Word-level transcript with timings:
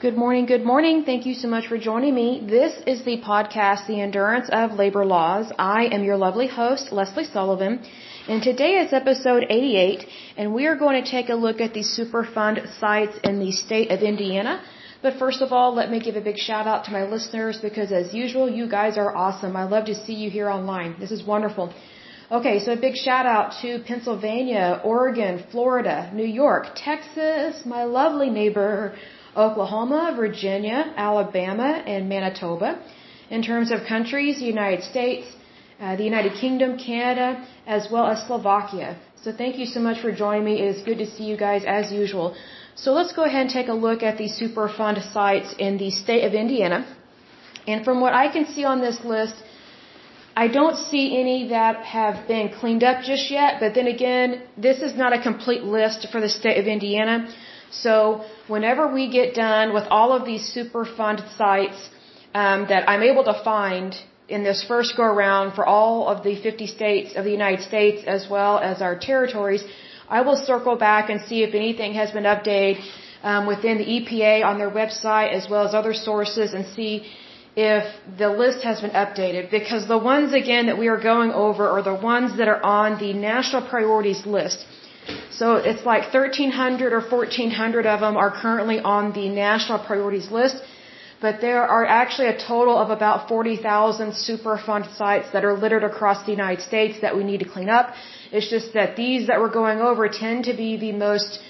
Good 0.00 0.16
morning, 0.16 0.46
good 0.46 0.64
morning. 0.64 1.04
Thank 1.04 1.26
you 1.26 1.34
so 1.34 1.46
much 1.46 1.66
for 1.66 1.76
joining 1.76 2.14
me. 2.14 2.42
This 2.42 2.72
is 2.86 3.04
the 3.04 3.20
podcast, 3.20 3.86
The 3.86 4.00
Endurance 4.00 4.48
of 4.50 4.72
Labor 4.72 5.04
Laws. 5.04 5.52
I 5.58 5.88
am 5.94 6.04
your 6.04 6.16
lovely 6.16 6.46
host, 6.46 6.90
Lesley 6.90 7.24
Sullivan, 7.24 7.82
and 8.26 8.42
today 8.42 8.78
is 8.82 8.94
episode 8.94 9.44
88, 9.50 10.06
and 10.38 10.54
we 10.54 10.64
are 10.68 10.74
going 10.74 11.04
to 11.04 11.10
take 11.10 11.28
a 11.28 11.34
look 11.34 11.60
at 11.60 11.74
the 11.74 11.84
Superfund 11.96 12.56
sites 12.78 13.18
in 13.24 13.40
the 13.40 13.52
state 13.52 13.90
of 13.90 14.00
Indiana. 14.00 14.62
But 15.02 15.18
first 15.18 15.42
of 15.42 15.52
all, 15.52 15.74
let 15.74 15.90
me 15.90 16.00
give 16.00 16.16
a 16.16 16.22
big 16.22 16.38
shout 16.38 16.66
out 16.66 16.84
to 16.84 16.92
my 16.92 17.04
listeners 17.04 17.58
because 17.60 17.92
as 17.92 18.14
usual, 18.14 18.48
you 18.48 18.70
guys 18.70 18.96
are 18.96 19.14
awesome. 19.14 19.54
I 19.54 19.64
love 19.64 19.84
to 19.92 19.94
see 19.94 20.14
you 20.14 20.30
here 20.30 20.48
online. 20.48 20.96
This 20.98 21.10
is 21.10 21.22
wonderful. 21.22 21.74
Okay, 22.32 22.58
so 22.60 22.72
a 22.72 22.80
big 22.88 22.96
shout 22.96 23.26
out 23.26 23.52
to 23.60 23.80
Pennsylvania, 23.80 24.80
Oregon, 24.82 25.44
Florida, 25.50 26.10
New 26.14 26.30
York, 26.42 26.68
Texas, 26.74 27.66
my 27.66 27.84
lovely 27.84 28.30
neighbor, 28.30 28.94
Oklahoma, 29.36 30.14
Virginia, 30.16 30.92
Alabama, 30.96 31.82
and 31.86 32.08
Manitoba. 32.08 32.78
In 33.30 33.42
terms 33.42 33.70
of 33.70 33.84
countries, 33.86 34.38
the 34.38 34.46
United 34.46 34.82
States, 34.82 35.26
uh, 35.80 35.96
the 35.96 36.04
United 36.04 36.34
Kingdom, 36.34 36.78
Canada, 36.78 37.46
as 37.66 37.88
well 37.90 38.06
as 38.06 38.26
Slovakia. 38.26 38.98
So 39.22 39.32
thank 39.32 39.58
you 39.58 39.66
so 39.66 39.80
much 39.80 40.00
for 40.00 40.12
joining 40.12 40.44
me. 40.44 40.60
It 40.60 40.76
is 40.76 40.82
good 40.82 40.98
to 40.98 41.06
see 41.06 41.24
you 41.24 41.36
guys 41.36 41.64
as 41.64 41.92
usual. 41.92 42.34
So 42.74 42.92
let's 42.92 43.12
go 43.12 43.24
ahead 43.24 43.42
and 43.42 43.50
take 43.50 43.68
a 43.68 43.78
look 43.86 44.02
at 44.02 44.16
the 44.18 44.28
Superfund 44.28 45.12
sites 45.12 45.54
in 45.58 45.78
the 45.78 45.90
state 45.90 46.24
of 46.24 46.34
Indiana. 46.34 46.86
And 47.66 47.84
from 47.84 48.00
what 48.00 48.14
I 48.14 48.28
can 48.32 48.46
see 48.46 48.64
on 48.64 48.80
this 48.80 49.04
list, 49.04 49.34
I 50.36 50.48
don't 50.48 50.76
see 50.90 51.18
any 51.20 51.48
that 51.48 51.84
have 51.84 52.26
been 52.26 52.48
cleaned 52.48 52.84
up 52.84 53.02
just 53.02 53.30
yet, 53.30 53.60
but 53.60 53.74
then 53.74 53.86
again, 53.86 54.42
this 54.56 54.78
is 54.80 54.94
not 54.96 55.12
a 55.12 55.20
complete 55.20 55.64
list 55.64 56.06
for 56.10 56.20
the 56.20 56.28
state 56.28 56.58
of 56.58 56.66
Indiana. 56.66 57.28
So 57.70 58.24
whenever 58.48 58.92
we 58.92 59.10
get 59.10 59.34
done 59.34 59.72
with 59.72 59.84
all 59.90 60.12
of 60.12 60.24
these 60.24 60.44
Superfund 60.54 61.36
sites 61.36 61.88
um, 62.34 62.66
that 62.68 62.88
I'm 62.88 63.02
able 63.02 63.24
to 63.24 63.34
find 63.44 63.94
in 64.28 64.44
this 64.44 64.64
first 64.66 64.96
go 64.96 65.04
around 65.04 65.54
for 65.54 65.64
all 65.66 66.08
of 66.08 66.22
the 66.22 66.34
50 66.40 66.66
states 66.66 67.16
of 67.16 67.24
the 67.24 67.32
United 67.32 67.62
States 67.62 68.04
as 68.06 68.28
well 68.30 68.58
as 68.58 68.80
our 68.80 68.96
territories, 68.98 69.64
I 70.08 70.20
will 70.22 70.36
circle 70.36 70.76
back 70.76 71.10
and 71.10 71.20
see 71.28 71.42
if 71.42 71.54
anything 71.54 71.94
has 71.94 72.10
been 72.10 72.24
updated 72.24 72.82
um, 73.22 73.46
within 73.46 73.78
the 73.78 73.84
EPA 73.84 74.44
on 74.44 74.58
their 74.58 74.70
website 74.70 75.32
as 75.32 75.48
well 75.48 75.66
as 75.66 75.74
other 75.74 75.94
sources 75.94 76.54
and 76.54 76.64
see 76.66 77.06
if 77.56 77.84
the 78.18 78.28
list 78.28 78.62
has 78.62 78.80
been 78.80 78.90
updated 78.90 79.50
because 79.50 79.86
the 79.88 79.98
ones 79.98 80.32
again 80.32 80.66
that 80.66 80.78
we 80.78 80.88
are 80.88 81.00
going 81.00 81.32
over 81.32 81.68
are 81.68 81.82
the 81.82 81.94
ones 81.94 82.38
that 82.38 82.48
are 82.48 82.62
on 82.62 82.98
the 83.00 83.12
national 83.12 83.62
priorities 83.68 84.24
list. 84.24 84.64
So 85.30 85.56
it's 85.56 85.84
like 85.84 86.12
1,300 86.12 86.92
or 86.92 87.00
1,400 87.00 87.86
of 87.86 88.00
them 88.00 88.16
are 88.16 88.30
currently 88.30 88.80
on 88.80 89.12
the 89.12 89.28
national 89.28 89.78
priorities 89.78 90.30
list, 90.30 90.62
but 91.20 91.40
there 91.40 91.62
are 91.66 91.86
actually 91.86 92.28
a 92.28 92.38
total 92.38 92.76
of 92.76 92.90
about 92.90 93.28
40,000 93.28 94.12
Superfund 94.12 94.94
sites 94.96 95.30
that 95.32 95.44
are 95.44 95.54
littered 95.54 95.84
across 95.84 96.24
the 96.24 96.32
United 96.32 96.62
States 96.62 97.00
that 97.00 97.16
we 97.16 97.24
need 97.24 97.40
to 97.40 97.48
clean 97.48 97.68
up. 97.68 97.94
It's 98.32 98.50
just 98.50 98.72
that 98.74 98.96
these 98.96 99.26
that 99.28 99.40
we're 99.40 99.56
going 99.62 99.80
over 99.80 100.08
tend 100.08 100.44
to 100.44 100.54
be 100.54 100.76
the 100.76 100.92
most 100.92 101.40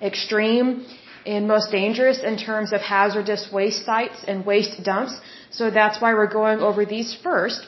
extreme 0.00 0.86
and 1.26 1.46
most 1.46 1.70
dangerous 1.70 2.22
in 2.22 2.36
terms 2.38 2.72
of 2.72 2.80
hazardous 2.80 3.50
waste 3.52 3.84
sites 3.84 4.24
and 4.26 4.44
waste 4.46 4.82
dumps. 4.82 5.20
So 5.50 5.70
that's 5.70 6.00
why 6.00 6.14
we're 6.14 6.34
going 6.40 6.60
over 6.60 6.84
these 6.84 7.14
first 7.22 7.66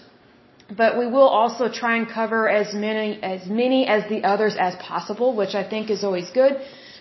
but 0.76 0.98
we 0.98 1.06
will 1.06 1.30
also 1.40 1.70
try 1.80 1.96
and 1.96 2.08
cover 2.08 2.48
as 2.48 2.74
many 2.74 3.22
as 3.22 3.46
many 3.46 3.86
as 3.86 4.08
the 4.12 4.24
others 4.32 4.54
as 4.68 4.74
possible, 4.76 5.34
which 5.40 5.54
I 5.54 5.64
think 5.72 5.90
is 5.90 6.04
always 6.04 6.30
good 6.30 6.54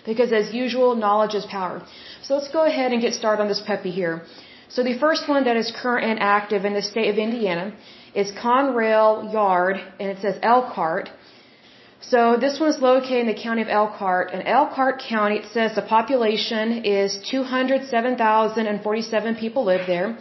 because 0.04 0.32
as 0.32 0.52
usual, 0.52 0.94
knowledge 0.94 1.34
is 1.34 1.46
power. 1.46 1.82
So 2.22 2.34
let's 2.36 2.50
go 2.58 2.64
ahead 2.64 2.92
and 2.92 3.00
get 3.00 3.14
started 3.14 3.42
on 3.42 3.48
this 3.48 3.60
puppy 3.60 3.90
here. 3.90 4.22
So 4.68 4.82
the 4.82 4.98
first 4.98 5.28
one 5.28 5.44
that 5.44 5.56
is 5.56 5.72
current 5.82 6.04
and 6.10 6.18
active 6.20 6.64
in 6.64 6.74
the 6.74 6.82
state 6.82 7.08
of 7.12 7.18
Indiana 7.18 7.72
is 8.14 8.30
Conrail 8.32 9.32
Yard, 9.32 9.76
and 10.00 10.10
it 10.12 10.18
says 10.20 10.38
Elkhart. 10.42 11.10
So 12.00 12.36
this 12.44 12.58
one 12.58 12.70
is 12.70 12.80
located 12.80 13.20
in 13.26 13.26
the 13.26 13.40
county 13.46 13.62
of 13.62 13.68
Elkhart. 13.68 14.32
And 14.32 14.42
Elkhart 14.46 15.02
County, 15.08 15.36
it 15.42 15.46
says 15.52 15.74
the 15.74 15.82
population 15.82 16.84
is 16.84 17.18
207,047 17.30 19.36
people 19.36 19.64
live 19.64 19.86
there. 19.86 20.16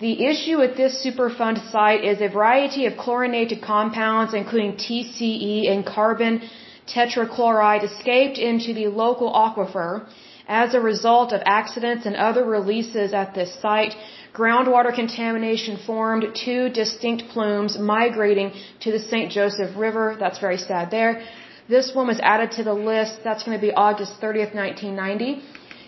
The 0.00 0.24
issue 0.30 0.56
with 0.56 0.78
this 0.78 0.94
Superfund 1.04 1.58
site 1.70 2.04
is 2.10 2.22
a 2.22 2.28
variety 2.28 2.86
of 2.86 2.96
chlorinated 2.96 3.60
compounds, 3.60 4.32
including 4.32 4.72
TCE 4.84 5.70
and 5.70 5.84
carbon 5.84 6.40
tetrachloride, 6.86 7.84
escaped 7.84 8.38
into 8.38 8.72
the 8.72 8.86
local 8.86 9.30
aquifer. 9.30 10.06
As 10.48 10.72
a 10.72 10.80
result 10.80 11.34
of 11.34 11.42
accidents 11.44 12.06
and 12.06 12.16
other 12.16 12.44
releases 12.44 13.12
at 13.12 13.34
this 13.34 13.52
site, 13.60 13.94
groundwater 14.32 14.92
contamination 14.94 15.76
formed 15.76 16.24
two 16.34 16.70
distinct 16.70 17.24
plumes 17.32 17.78
migrating 17.78 18.52
to 18.80 18.90
the 18.90 18.98
St. 18.98 19.30
Joseph 19.30 19.76
River. 19.76 20.16
That's 20.18 20.38
very 20.38 20.56
sad 20.56 20.90
there. 20.90 21.22
This 21.68 21.94
one 21.94 22.06
was 22.06 22.20
added 22.20 22.52
to 22.52 22.64
the 22.64 22.78
list. 22.92 23.20
That's 23.22 23.44
going 23.44 23.58
to 23.58 23.66
be 23.68 23.72
August 23.74 24.14
30th, 24.22 24.54
1990. 24.54 25.42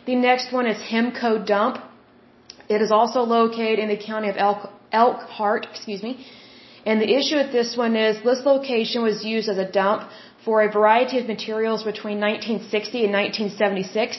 The 0.05 0.17
next 0.17 0.53
one 0.53 0.67
is 0.67 0.77
Himco 0.93 1.47
Dump. 1.47 1.79
It 2.77 2.83
is 2.87 2.93
also 3.01 3.21
located 3.23 3.79
in 3.79 3.89
the 3.89 4.01
county 4.11 4.29
of 4.29 4.37
Elk, 4.37 4.71
Elkhart, 4.93 5.67
excuse 5.71 6.03
me. 6.03 6.13
And 6.85 7.01
the 7.01 7.11
issue 7.19 7.37
with 7.37 7.53
this 7.53 7.77
one 7.77 7.95
is 7.97 8.23
this 8.25 8.45
location 8.45 9.03
was 9.03 9.25
used 9.25 9.49
as 9.49 9.59
a 9.59 9.69
dump 9.81 10.09
for 10.45 10.63
a 10.63 10.71
variety 10.79 11.19
of 11.19 11.27
materials 11.27 11.83
between 11.91 12.19
1960 12.21 13.05
and 13.05 13.13
1976. 13.13 14.19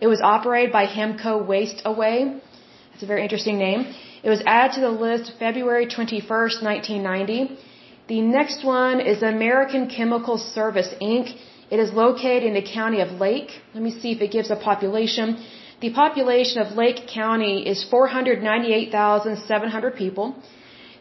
It 0.00 0.06
was 0.06 0.20
operated 0.20 0.72
by 0.72 0.86
Himco 0.86 1.46
Waste 1.52 1.82
Away. 1.84 2.40
That's 2.90 3.02
a 3.02 3.06
very 3.06 3.22
interesting 3.22 3.58
name. 3.58 3.80
It 4.22 4.30
was 4.30 4.42
added 4.46 4.74
to 4.76 4.80
the 4.80 4.94
list 5.06 5.32
February 5.38 5.86
21st, 5.86 6.62
1990. 6.62 7.58
The 8.06 8.20
next 8.20 8.64
one 8.64 9.00
is 9.00 9.22
American 9.22 9.88
Chemical 9.88 10.38
Service 10.38 10.90
Inc. 11.00 11.34
It 11.70 11.80
is 11.80 11.92
located 11.92 12.44
in 12.44 12.54
the 12.54 12.66
county 12.78 13.00
of 13.00 13.10
Lake. 13.26 13.50
Let 13.74 13.82
me 13.82 13.90
see 14.00 14.12
if 14.12 14.20
it 14.20 14.30
gives 14.30 14.50
a 14.50 14.56
population. 14.56 15.42
The 15.84 15.92
population 16.04 16.58
of 16.62 16.68
Lake 16.82 17.00
County 17.06 17.56
is 17.72 17.78
498,700 17.90 19.96
people. 20.02 20.26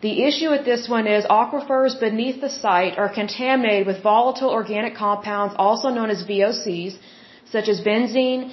The 0.02 0.16
issue 0.28 0.50
with 0.54 0.64
this 0.66 0.84
one 0.96 1.08
is 1.08 1.24
aquifers 1.38 1.94
beneath 1.98 2.42
the 2.42 2.50
site 2.50 2.98
are 3.04 3.12
contaminated 3.20 3.88
with 3.88 4.04
volatile 4.04 4.50
organic 4.50 4.94
compounds, 5.04 5.56
also 5.58 5.88
known 5.88 6.10
as 6.10 6.26
VOCs, 6.32 6.98
such 7.50 7.70
as 7.70 7.80
benzene, 7.80 8.52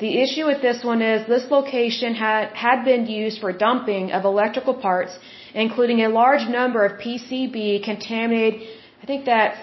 The 0.00 0.20
issue 0.20 0.44
with 0.44 0.60
this 0.60 0.84
one 0.84 1.00
is 1.00 1.26
this 1.26 1.50
location 1.50 2.14
had, 2.14 2.48
had 2.48 2.84
been 2.84 3.06
used 3.06 3.40
for 3.40 3.52
dumping 3.52 4.12
of 4.12 4.26
electrical 4.26 4.74
parts, 4.74 5.18
including 5.54 6.02
a 6.02 6.10
large 6.10 6.46
number 6.46 6.84
of 6.84 7.00
PCB 7.00 7.84
contaminated 7.84 8.68
I 9.04 9.06
think 9.06 9.26
that's 9.26 9.58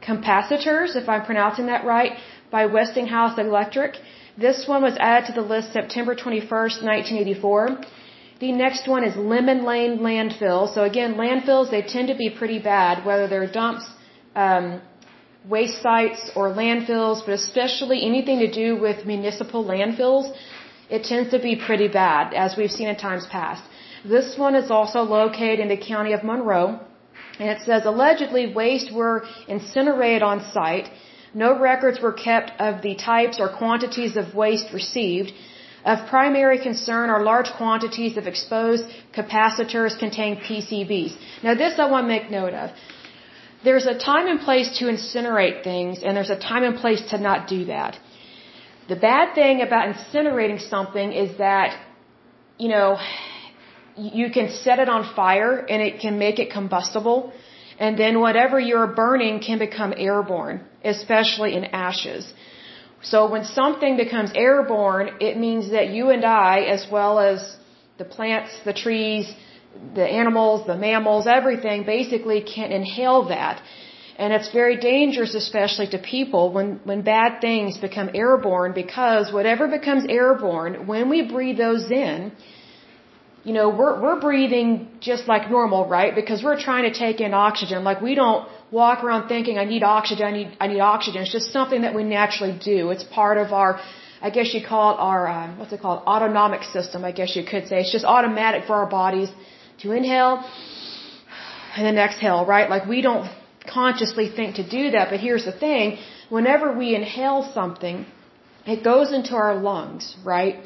capacitors, 0.00 0.94
if 0.94 1.08
I'm 1.08 1.24
pronouncing 1.24 1.66
that 1.66 1.84
right, 1.84 2.12
by 2.52 2.66
Westinghouse 2.66 3.36
Electric. 3.36 3.96
This 4.38 4.58
one 4.72 4.80
was 4.80 4.96
added 5.00 5.26
to 5.26 5.32
the 5.32 5.46
list 5.54 5.72
September 5.72 6.14
21st, 6.14 6.76
1984. 6.90 7.80
The 8.38 8.52
next 8.52 8.86
one 8.86 9.02
is 9.02 9.16
Lemon 9.16 9.64
Lane 9.64 9.98
landfill. 10.08 10.72
So 10.72 10.84
again, 10.84 11.14
landfills, 11.14 11.72
they 11.72 11.82
tend 11.82 12.06
to 12.12 12.14
be 12.14 12.30
pretty 12.30 12.60
bad, 12.60 13.04
whether 13.04 13.26
they're 13.26 13.50
dumps, 13.50 13.90
um, 14.36 14.80
waste 15.54 15.82
sites 15.82 16.30
or 16.36 16.44
landfills, 16.62 17.26
but 17.26 17.34
especially 17.34 18.06
anything 18.06 18.38
to 18.38 18.50
do 18.62 18.80
with 18.80 19.04
municipal 19.04 19.64
landfills, 19.64 20.32
it 20.88 21.02
tends 21.02 21.32
to 21.32 21.40
be 21.40 21.56
pretty 21.56 21.88
bad, 21.88 22.34
as 22.34 22.56
we've 22.56 22.76
seen 22.78 22.86
in 22.86 22.94
times 22.94 23.26
past. 23.26 23.64
This 24.04 24.38
one 24.38 24.54
is 24.54 24.70
also 24.70 25.00
located 25.02 25.58
in 25.58 25.66
the 25.66 25.76
county 25.76 26.12
of 26.12 26.22
Monroe, 26.22 26.78
and 27.42 27.50
it 27.54 27.60
says 27.68 27.84
allegedly 27.92 28.44
waste 28.62 28.90
were 29.00 29.16
incinerated 29.54 30.22
on 30.32 30.38
site. 30.56 30.88
No 31.44 31.48
records 31.70 31.98
were 32.04 32.16
kept 32.28 32.50
of 32.68 32.82
the 32.86 32.94
types 32.94 33.40
or 33.42 33.48
quantities 33.62 34.16
of 34.20 34.34
waste 34.42 34.68
received. 34.80 35.32
Of 35.92 36.06
primary 36.16 36.58
concern 36.68 37.10
are 37.14 37.20
large 37.32 37.50
quantities 37.60 38.16
of 38.20 38.28
exposed 38.32 38.84
capacitors 39.18 39.98
containing 40.04 40.38
PCBs. 40.48 41.14
Now 41.46 41.54
this 41.62 41.80
I 41.84 41.86
want 41.94 42.04
to 42.04 42.12
make 42.16 42.30
note 42.30 42.54
of. 42.64 42.70
There's 43.64 43.86
a 43.94 43.96
time 44.10 44.28
and 44.32 44.40
place 44.48 44.68
to 44.78 44.84
incinerate 44.94 45.58
things, 45.64 46.02
and 46.04 46.16
there's 46.16 46.34
a 46.38 46.40
time 46.50 46.64
and 46.68 46.76
place 46.84 47.02
to 47.10 47.18
not 47.28 47.48
do 47.54 47.60
that. 47.74 47.98
The 48.88 48.98
bad 49.10 49.34
thing 49.34 49.62
about 49.66 49.84
incinerating 49.92 50.60
something 50.74 51.12
is 51.24 51.38
that, 51.38 51.70
you 52.58 52.68
know, 52.74 52.88
you 53.96 54.30
can 54.30 54.50
set 54.50 54.78
it 54.78 54.88
on 54.88 55.14
fire 55.14 55.58
and 55.58 55.82
it 55.82 56.00
can 56.00 56.18
make 56.18 56.38
it 56.38 56.50
combustible, 56.50 57.32
and 57.78 57.98
then 57.98 58.20
whatever 58.20 58.58
you're 58.60 58.86
burning 58.86 59.40
can 59.40 59.58
become 59.58 59.92
airborne, 59.96 60.60
especially 60.84 61.54
in 61.54 61.64
ashes. 61.64 62.32
So 63.02 63.28
when 63.30 63.44
something 63.44 63.96
becomes 63.96 64.30
airborne, 64.34 65.16
it 65.20 65.36
means 65.36 65.70
that 65.72 65.88
you 65.88 66.10
and 66.10 66.24
I, 66.24 66.60
as 66.76 66.86
well 66.90 67.18
as 67.18 67.56
the 67.98 68.04
plants, 68.04 68.50
the 68.64 68.72
trees, 68.72 69.32
the 69.94 70.06
animals, 70.06 70.66
the 70.66 70.76
mammals, 70.76 71.26
everything 71.26 71.84
basically 71.84 72.40
can 72.42 72.70
inhale 72.70 73.28
that. 73.28 73.62
And 74.18 74.32
it's 74.32 74.52
very 74.52 74.76
dangerous, 74.76 75.34
especially 75.34 75.88
to 75.88 75.98
people, 75.98 76.52
when, 76.52 76.80
when 76.84 77.02
bad 77.02 77.40
things 77.40 77.78
become 77.78 78.10
airborne 78.14 78.72
because 78.72 79.32
whatever 79.32 79.66
becomes 79.66 80.04
airborne, 80.08 80.86
when 80.86 81.08
we 81.08 81.22
breathe 81.22 81.58
those 81.58 81.90
in, 81.90 82.32
you 83.44 83.52
know, 83.52 83.68
we're, 83.68 84.00
we're 84.00 84.20
breathing 84.20 84.88
just 85.00 85.26
like 85.26 85.50
normal, 85.50 85.88
right? 85.88 86.14
Because 86.14 86.42
we're 86.44 86.60
trying 86.60 86.84
to 86.90 86.96
take 86.96 87.20
in 87.20 87.34
oxygen. 87.34 87.82
Like 87.82 88.00
we 88.00 88.14
don't 88.14 88.48
walk 88.70 89.02
around 89.02 89.28
thinking, 89.28 89.58
I 89.58 89.64
need 89.64 89.82
oxygen, 89.82 90.24
I 90.26 90.32
need, 90.32 90.56
I 90.60 90.66
need 90.68 90.80
oxygen. 90.80 91.22
It's 91.22 91.32
just 91.32 91.52
something 91.52 91.82
that 91.82 91.94
we 91.94 92.04
naturally 92.04 92.56
do. 92.72 92.90
It's 92.90 93.02
part 93.04 93.38
of 93.38 93.52
our, 93.52 93.80
I 94.20 94.30
guess 94.30 94.54
you 94.54 94.64
call 94.64 94.94
it 94.94 94.98
our, 95.00 95.26
uh, 95.26 95.56
what's 95.56 95.72
it 95.72 95.80
called? 95.80 96.02
Autonomic 96.06 96.62
system, 96.62 97.04
I 97.04 97.12
guess 97.12 97.34
you 97.34 97.44
could 97.44 97.66
say. 97.66 97.80
It's 97.80 97.92
just 97.92 98.04
automatic 98.04 98.64
for 98.68 98.74
our 98.74 98.86
bodies 98.86 99.30
to 99.80 99.90
inhale 99.90 100.44
and 101.76 101.84
then 101.86 101.98
exhale, 101.98 102.46
right? 102.46 102.70
Like 102.70 102.86
we 102.86 103.00
don't 103.02 103.28
consciously 103.66 104.28
think 104.28 104.56
to 104.56 104.68
do 104.68 104.92
that, 104.92 105.10
but 105.10 105.18
here's 105.20 105.44
the 105.44 105.52
thing. 105.52 105.98
Whenever 106.28 106.76
we 106.76 106.94
inhale 106.94 107.50
something, 107.52 108.06
it 108.66 108.84
goes 108.84 109.12
into 109.12 109.34
our 109.34 109.54
lungs, 109.54 110.16
right? 110.24 110.56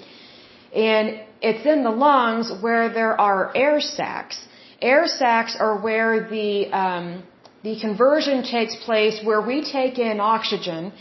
And 0.76 1.20
it's 1.40 1.64
in 1.66 1.82
the 1.84 1.90
lungs 1.90 2.52
where 2.60 2.88
there 2.98 3.18
are 3.20 3.50
air 3.56 3.80
sacs. 3.80 4.36
Air 4.80 5.06
sacs 5.06 5.56
are 5.58 5.74
where 5.86 6.28
the 6.28 6.50
um, 6.82 7.22
the 7.62 7.74
conversion 7.80 8.42
takes 8.42 8.74
place, 8.86 9.20
where 9.28 9.40
we 9.40 9.56
take 9.76 9.98
in 9.98 10.20
oxygen, 10.20 10.92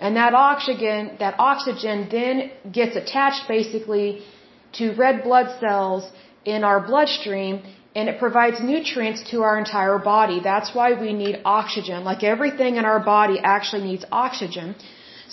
and 0.00 0.16
that 0.16 0.34
oxygen 0.34 1.16
that 1.18 1.34
oxygen 1.38 2.08
then 2.10 2.50
gets 2.78 2.94
attached 3.02 3.48
basically 3.48 4.22
to 4.78 4.92
red 5.04 5.22
blood 5.24 5.48
cells 5.60 6.10
in 6.44 6.64
our 6.64 6.80
bloodstream, 6.80 7.62
and 7.96 8.08
it 8.10 8.18
provides 8.18 8.60
nutrients 8.62 9.22
to 9.30 9.42
our 9.42 9.58
entire 9.58 9.98
body. 9.98 10.40
That's 10.40 10.74
why 10.74 10.88
we 11.04 11.12
need 11.12 11.40
oxygen. 11.44 12.04
Like 12.04 12.22
everything 12.22 12.76
in 12.76 12.84
our 12.84 13.00
body 13.00 13.38
actually 13.42 13.84
needs 13.90 14.04
oxygen. 14.12 14.74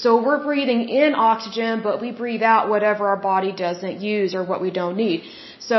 So 0.02 0.10
we're 0.26 0.44
breathing 0.50 0.82
in 0.88 1.14
oxygen, 1.14 1.82
but 1.88 1.96
we 2.04 2.12
breathe 2.12 2.46
out 2.54 2.70
whatever 2.74 3.08
our 3.12 3.22
body 3.32 3.52
doesn't 3.66 3.98
use 4.02 4.34
or 4.34 4.44
what 4.52 4.62
we 4.66 4.72
don't 4.80 4.98
need. 5.06 5.24
So 5.60 5.78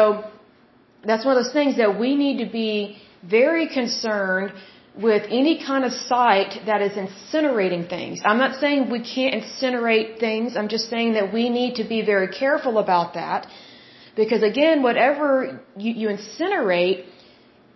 that's 1.08 1.24
one 1.24 1.36
of 1.36 1.42
those 1.42 1.54
things 1.58 1.78
that 1.78 1.98
we 1.98 2.10
need 2.24 2.36
to 2.44 2.50
be 2.50 2.98
very 3.38 3.66
concerned 3.68 4.52
with 5.06 5.22
any 5.40 5.54
kind 5.64 5.84
of 5.84 5.92
site 5.92 6.52
that 6.66 6.82
is 6.82 6.92
incinerating 7.04 7.88
things. 7.88 8.20
I'm 8.24 8.38
not 8.38 8.60
saying 8.60 8.90
we 8.90 9.02
can't 9.14 9.34
incinerate 9.40 10.18
things. 10.18 10.56
I'm 10.56 10.68
just 10.68 10.90
saying 10.90 11.14
that 11.14 11.32
we 11.32 11.48
need 11.48 11.76
to 11.76 11.84
be 11.84 12.02
very 12.02 12.28
careful 12.28 12.78
about 12.78 13.14
that. 13.14 13.46
Because 14.16 14.42
again, 14.42 14.82
whatever 14.82 15.60
you, 15.76 15.92
you 15.92 16.08
incinerate, 16.08 17.04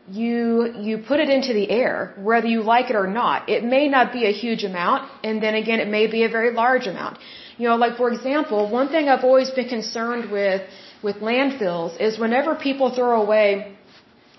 you 0.08 0.74
you 0.78 0.98
put 0.98 1.18
it 1.18 1.30
into 1.30 1.54
the 1.54 1.70
air 1.70 2.14
whether 2.18 2.46
you 2.46 2.62
like 2.62 2.90
it 2.90 2.96
or 2.96 3.06
not. 3.06 3.48
It 3.48 3.64
may 3.64 3.88
not 3.88 4.12
be 4.12 4.26
a 4.26 4.32
huge 4.32 4.62
amount 4.64 5.10
and 5.22 5.42
then 5.42 5.54
again 5.54 5.80
it 5.80 5.88
may 5.88 6.06
be 6.06 6.24
a 6.24 6.28
very 6.28 6.52
large 6.52 6.86
amount. 6.86 7.18
You 7.56 7.68
know 7.68 7.76
like 7.76 7.96
for 7.96 8.10
example 8.12 8.68
one 8.68 8.88
thing 8.88 9.08
i've 9.08 9.24
always 9.24 9.50
been 9.50 9.68
concerned 9.68 10.30
with 10.30 10.62
with 11.02 11.16
landfills 11.16 11.98
is 12.00 12.18
whenever 12.18 12.54
people 12.54 12.94
throw 12.94 13.22
away 13.22 13.76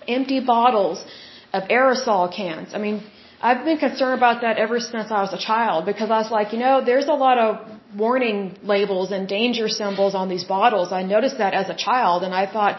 empty 0.06 0.40
bottles 0.40 1.04
of 1.52 1.64
aerosol 1.64 2.32
cans. 2.32 2.72
I 2.72 2.78
mean 2.78 3.02
i've 3.42 3.64
been 3.64 3.78
concerned 3.78 4.16
about 4.16 4.42
that 4.42 4.58
ever 4.58 4.78
since 4.78 5.10
i 5.10 5.20
was 5.20 5.32
a 5.32 5.42
child 5.50 5.84
because 5.84 6.10
i 6.10 6.18
was 6.18 6.30
like 6.30 6.52
you 6.52 6.60
know 6.60 6.84
there's 6.84 7.08
a 7.08 7.18
lot 7.26 7.38
of 7.38 7.66
warning 7.96 8.56
labels 8.62 9.10
and 9.10 9.26
danger 9.26 9.68
symbols 9.68 10.14
on 10.14 10.28
these 10.28 10.44
bottles. 10.44 10.92
I 10.92 11.02
noticed 11.02 11.38
that 11.38 11.54
as 11.54 11.68
a 11.70 11.74
child 11.74 12.22
and 12.22 12.32
i 12.32 12.46
thought 12.46 12.78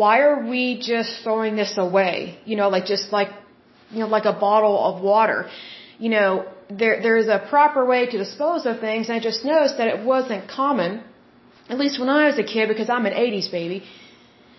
why 0.00 0.14
are 0.26 0.38
we 0.52 0.62
just 0.92 1.10
throwing 1.24 1.54
this 1.62 1.72
away? 1.86 2.38
You 2.44 2.56
know, 2.60 2.68
like 2.76 2.86
just 2.94 3.06
like, 3.18 3.30
you 3.90 4.00
know, 4.00 4.10
like 4.16 4.26
a 4.34 4.36
bottle 4.46 4.76
of 4.88 5.02
water. 5.02 5.48
You 5.98 6.10
know, 6.14 6.30
there, 6.80 6.96
there's 7.04 7.28
a 7.28 7.40
proper 7.54 7.84
way 7.92 8.00
to 8.12 8.16
dispose 8.24 8.66
of 8.70 8.80
things. 8.86 9.08
And 9.08 9.16
I 9.18 9.20
just 9.30 9.44
noticed 9.44 9.76
that 9.78 9.88
it 9.94 10.00
wasn't 10.04 10.48
common, 10.48 11.02
at 11.68 11.78
least 11.78 11.98
when 12.00 12.10
I 12.18 12.26
was 12.28 12.38
a 12.38 12.48
kid, 12.54 12.68
because 12.72 12.90
I'm 12.90 13.06
an 13.06 13.14
80s 13.14 13.50
baby. 13.50 13.78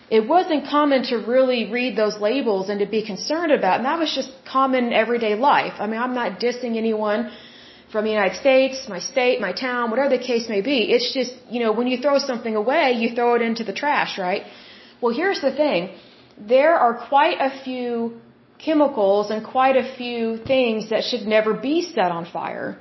It 0.10 0.24
wasn't 0.36 0.68
common 0.76 1.04
to 1.12 1.16
really 1.34 1.62
read 1.78 1.98
those 1.98 2.18
labels 2.30 2.70
and 2.70 2.80
to 2.80 2.88
be 2.98 3.02
concerned 3.06 3.52
about. 3.52 3.76
And 3.80 3.86
that 3.86 4.00
was 4.00 4.12
just 4.20 4.32
common 4.58 4.94
everyday 5.04 5.36
life. 5.36 5.74
I 5.80 5.88
mean, 5.88 6.02
I'm 6.06 6.16
not 6.22 6.40
dissing 6.40 6.78
anyone 6.78 7.30
from 7.92 8.06
the 8.06 8.12
United 8.12 8.38
States, 8.38 8.88
my 8.90 9.00
state, 9.00 9.40
my 9.40 9.52
town, 9.52 9.92
whatever 9.92 10.10
the 10.18 10.24
case 10.32 10.46
may 10.50 10.62
be. 10.62 10.78
It's 10.96 11.14
just, 11.14 11.34
you 11.50 11.60
know, 11.64 11.72
when 11.74 11.88
you 11.88 11.98
throw 11.98 12.18
something 12.20 12.56
away, 12.56 12.94
you 12.94 13.16
throw 13.16 13.36
it 13.36 13.42
into 13.42 13.64
the 13.64 13.76
trash, 13.82 14.18
right? 14.18 14.44
Well, 15.02 15.14
here's 15.14 15.42
the 15.42 15.52
thing. 15.52 15.90
There 16.56 16.76
are 16.76 16.94
quite 17.10 17.38
a 17.40 17.52
few 17.64 18.20
chemicals 18.66 19.30
and 19.30 19.46
quite 19.46 19.78
a 19.78 19.88
few 19.96 20.38
things 20.38 20.90
that 20.90 21.04
should 21.04 21.26
never 21.28 21.54
be 21.54 21.82
set 21.82 22.12
on 22.12 22.26
fire. 22.26 22.78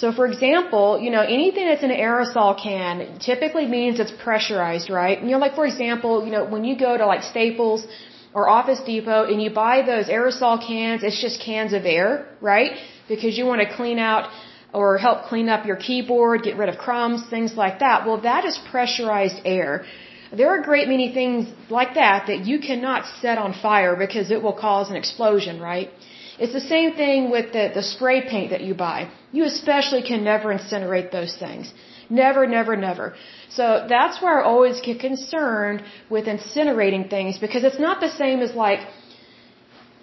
So 0.00 0.12
for 0.12 0.26
example, 0.26 0.98
you 1.00 1.10
know, 1.10 1.20
anything 1.20 1.66
that's 1.68 1.84
in 1.84 1.90
an 1.90 2.00
aerosol 2.06 2.50
can 2.60 3.18
typically 3.20 3.66
means 3.66 4.00
it's 4.00 4.16
pressurized, 4.24 4.90
right? 4.90 5.22
You 5.22 5.32
know, 5.32 5.38
like 5.38 5.54
for 5.54 5.66
example, 5.66 6.24
you 6.24 6.32
know, 6.32 6.44
when 6.44 6.64
you 6.64 6.76
go 6.76 6.96
to 6.96 7.06
like 7.06 7.22
Staples 7.22 7.86
or 8.34 8.48
Office 8.48 8.80
Depot 8.84 9.24
and 9.30 9.40
you 9.40 9.50
buy 9.50 9.82
those 9.82 10.06
aerosol 10.08 10.56
cans, 10.66 11.04
it's 11.04 11.20
just 11.20 11.40
cans 11.40 11.72
of 11.72 11.84
air, 11.84 12.26
right? 12.40 12.72
Because 13.06 13.38
you 13.38 13.46
want 13.46 13.60
to 13.60 13.72
clean 13.76 14.00
out 14.00 14.30
or 14.72 14.98
help 14.98 15.26
clean 15.26 15.48
up 15.48 15.64
your 15.64 15.76
keyboard, 15.76 16.42
get 16.42 16.56
rid 16.56 16.68
of 16.68 16.76
crumbs, 16.78 17.20
things 17.30 17.54
like 17.54 17.78
that. 17.78 18.04
Well, 18.04 18.20
that 18.22 18.44
is 18.44 18.58
pressurized 18.72 19.40
air. 19.44 19.84
There 20.32 20.48
are 20.50 20.60
a 20.60 20.64
great 20.64 20.88
many 20.88 21.12
things 21.12 21.48
like 21.70 21.94
that 21.94 22.26
that 22.26 22.44
you 22.46 22.58
cannot 22.58 23.06
set 23.20 23.38
on 23.38 23.52
fire 23.52 23.94
because 23.96 24.30
it 24.30 24.42
will 24.42 24.52
cause 24.52 24.90
an 24.90 24.96
explosion, 24.96 25.60
right? 25.60 25.90
It's 26.38 26.52
the 26.52 26.68
same 26.74 26.94
thing 26.94 27.30
with 27.30 27.52
the, 27.52 27.70
the 27.74 27.82
spray 27.82 28.22
paint 28.22 28.50
that 28.50 28.62
you 28.62 28.74
buy. 28.74 29.08
You 29.32 29.44
especially 29.44 30.02
can 30.02 30.24
never 30.24 30.52
incinerate 30.52 31.10
those 31.12 31.36
things. 31.36 31.72
Never, 32.10 32.46
never, 32.46 32.76
never. 32.76 33.14
So 33.50 33.86
that's 33.88 34.20
where 34.20 34.40
I 34.40 34.44
always 34.44 34.80
get 34.80 34.98
concerned 35.00 35.82
with 36.10 36.26
incinerating 36.26 37.08
things 37.08 37.38
because 37.38 37.64
it's 37.64 37.78
not 37.78 38.00
the 38.00 38.10
same 38.10 38.40
as 38.40 38.54
like, 38.54 38.80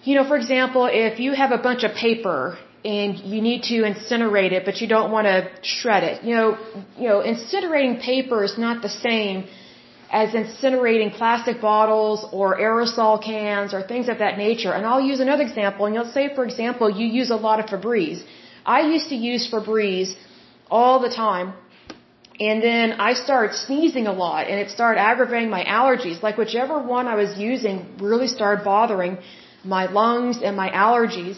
you 0.04 0.16
know, 0.16 0.28
for 0.28 0.38
example, 0.38 0.90
if 0.92 1.20
you 1.20 1.34
have 1.34 1.51
a 1.51 1.58
bunch 1.58 1.84
of 1.84 1.94
paper 1.94 2.58
and 2.84 3.20
you 3.20 3.42
need 3.42 3.63
to 3.63 3.84
incinerate 3.84 4.51
it, 4.51 4.66
but 4.66 4.82
you 4.82 4.88
don't 4.88 5.12
want 5.12 5.25
to 5.25 5.50
shred 5.62 6.04
it. 6.04 6.24
You 6.24 6.36
know, 6.36 6.58
you 6.98 7.08
know, 7.08 7.20
incinerating 7.22 8.01
paper 8.01 8.44
is 8.44 8.58
not 8.58 8.82
the 8.82 8.90
same 8.90 9.48
as 10.12 10.34
incinerating 10.41 11.10
plastic 11.18 11.62
bottles 11.62 12.25
or 12.34 12.48
aerosol 12.60 13.15
cans 13.24 13.74
or 13.74 13.82
things 13.82 14.10
of 14.10 14.18
that 14.24 14.38
nature. 14.38 14.74
And 14.74 14.86
I'll 14.86 15.08
use 15.12 15.22
another 15.22 15.44
example, 15.44 15.86
and 15.86 15.96
you'll 15.96 16.13
say, 16.18 16.36
for 16.36 16.44
example, 16.44 16.89
you 16.89 17.08
use 17.08 17.30
a 17.30 17.39
lot 17.48 17.60
of 17.62 17.65
Febreze. 17.68 18.22
I 18.65 18.82
used 18.96 19.08
to 19.10 19.15
use 19.15 19.50
Febreze 19.51 20.13
all 20.70 21.00
the 21.00 21.10
time, 21.10 21.53
and 22.39 22.62
then 22.62 22.94
I 23.10 23.13
started 23.13 23.56
sneezing 23.56 24.06
a 24.08 24.12
lot, 24.12 24.50
and 24.50 24.60
it 24.60 24.70
started 24.70 25.00
aggravating 25.00 25.50
my 25.50 25.63
allergies. 25.63 26.22
Like 26.22 26.38
whichever 26.38 26.77
one 26.98 27.08
I 27.08 27.15
was 27.15 27.38
using 27.38 27.77
really 28.00 28.27
started 28.27 28.65
bothering 28.65 29.18
my 29.63 29.86
lungs 29.86 30.41
and 30.44 30.58
my 30.58 30.70
allergies. 30.72 31.38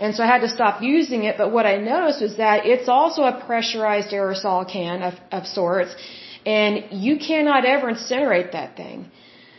And 0.00 0.14
so 0.14 0.24
I 0.24 0.26
had 0.26 0.40
to 0.40 0.48
stop 0.48 0.80
using 0.80 1.24
it, 1.24 1.36
but 1.36 1.52
what 1.52 1.66
I 1.66 1.76
noticed 1.76 2.22
was 2.22 2.36
that 2.38 2.64
it's 2.64 2.88
also 2.88 3.22
a 3.24 3.34
pressurized 3.46 4.10
aerosol 4.12 4.60
can 4.76 5.02
of, 5.02 5.14
of 5.30 5.46
sorts 5.46 5.94
and 6.44 6.84
you 6.90 7.18
cannot 7.18 7.64
ever 7.64 7.92
incinerate 7.92 8.52
that 8.52 8.76
thing. 8.76 9.10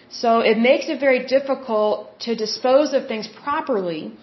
So 0.09 0.39
it 0.39 0.57
makes 0.59 0.89
it 0.89 0.99
very 0.99 1.25
difficult 1.25 2.19
to 2.21 2.35
dispose 2.35 2.93
of 2.93 3.07
things 3.07 3.27
properly. 3.27 4.13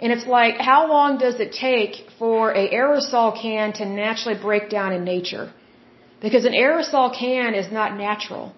And 0.00 0.12
it's 0.12 0.26
like, 0.26 0.56
how 0.58 0.88
long 0.88 1.18
does 1.18 1.40
it 1.40 1.52
take 1.52 1.92
for 2.18 2.52
a 2.52 2.68
aerosol 2.70 3.40
can 3.40 3.72
to 3.74 3.84
naturally 3.84 4.38
break 4.40 4.70
down 4.70 4.92
in 4.92 5.04
nature? 5.04 5.52
Because 6.20 6.44
an 6.44 6.52
aerosol 6.52 7.16
can 7.18 7.54
is 7.54 7.72
not 7.72 7.96
natural. 7.96 8.54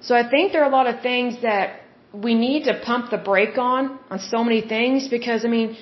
So 0.00 0.14
I 0.14 0.28
think 0.28 0.52
there 0.52 0.62
are 0.62 0.70
a 0.70 0.76
lot 0.80 0.86
of 0.86 1.00
things 1.00 1.42
that 1.42 1.80
we 2.12 2.34
need 2.34 2.64
to 2.64 2.80
pump 2.84 3.10
the 3.10 3.18
brake 3.18 3.58
on, 3.58 3.98
on 4.10 4.18
so 4.18 4.42
many 4.44 4.60
things, 4.60 5.08
because 5.08 5.44
I 5.44 5.48
mean, 5.48 5.76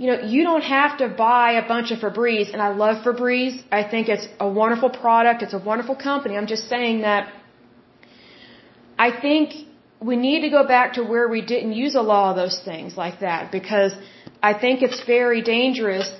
you 0.00 0.06
know, 0.10 0.18
you 0.34 0.42
don't 0.50 0.66
have 0.78 0.92
to 1.02 1.06
buy 1.08 1.48
a 1.62 1.64
bunch 1.72 1.88
of 1.94 1.98
Febreze, 2.04 2.50
and 2.54 2.62
I 2.66 2.70
love 2.82 3.04
Febreze. 3.06 3.56
I 3.80 3.82
think 3.92 4.08
it's 4.14 4.28
a 4.46 4.48
wonderful 4.60 4.90
product. 5.02 5.42
It's 5.46 5.56
a 5.60 5.64
wonderful 5.70 5.96
company. 6.08 6.38
I'm 6.38 6.50
just 6.54 6.70
saying 6.74 7.02
that 7.08 7.22
I 9.06 9.08
think 9.24 9.46
we 10.10 10.16
need 10.16 10.40
to 10.46 10.50
go 10.58 10.62
back 10.76 10.94
to 10.98 11.02
where 11.12 11.28
we 11.36 11.42
didn't 11.52 11.74
use 11.84 11.94
a 12.02 12.04
lot 12.12 12.30
of 12.30 12.36
those 12.42 12.58
things 12.70 12.96
like 13.04 13.20
that 13.26 13.52
because 13.58 13.92
I 14.50 14.52
think 14.62 14.82
it's 14.86 15.02
very 15.18 15.42
dangerous 15.42 16.10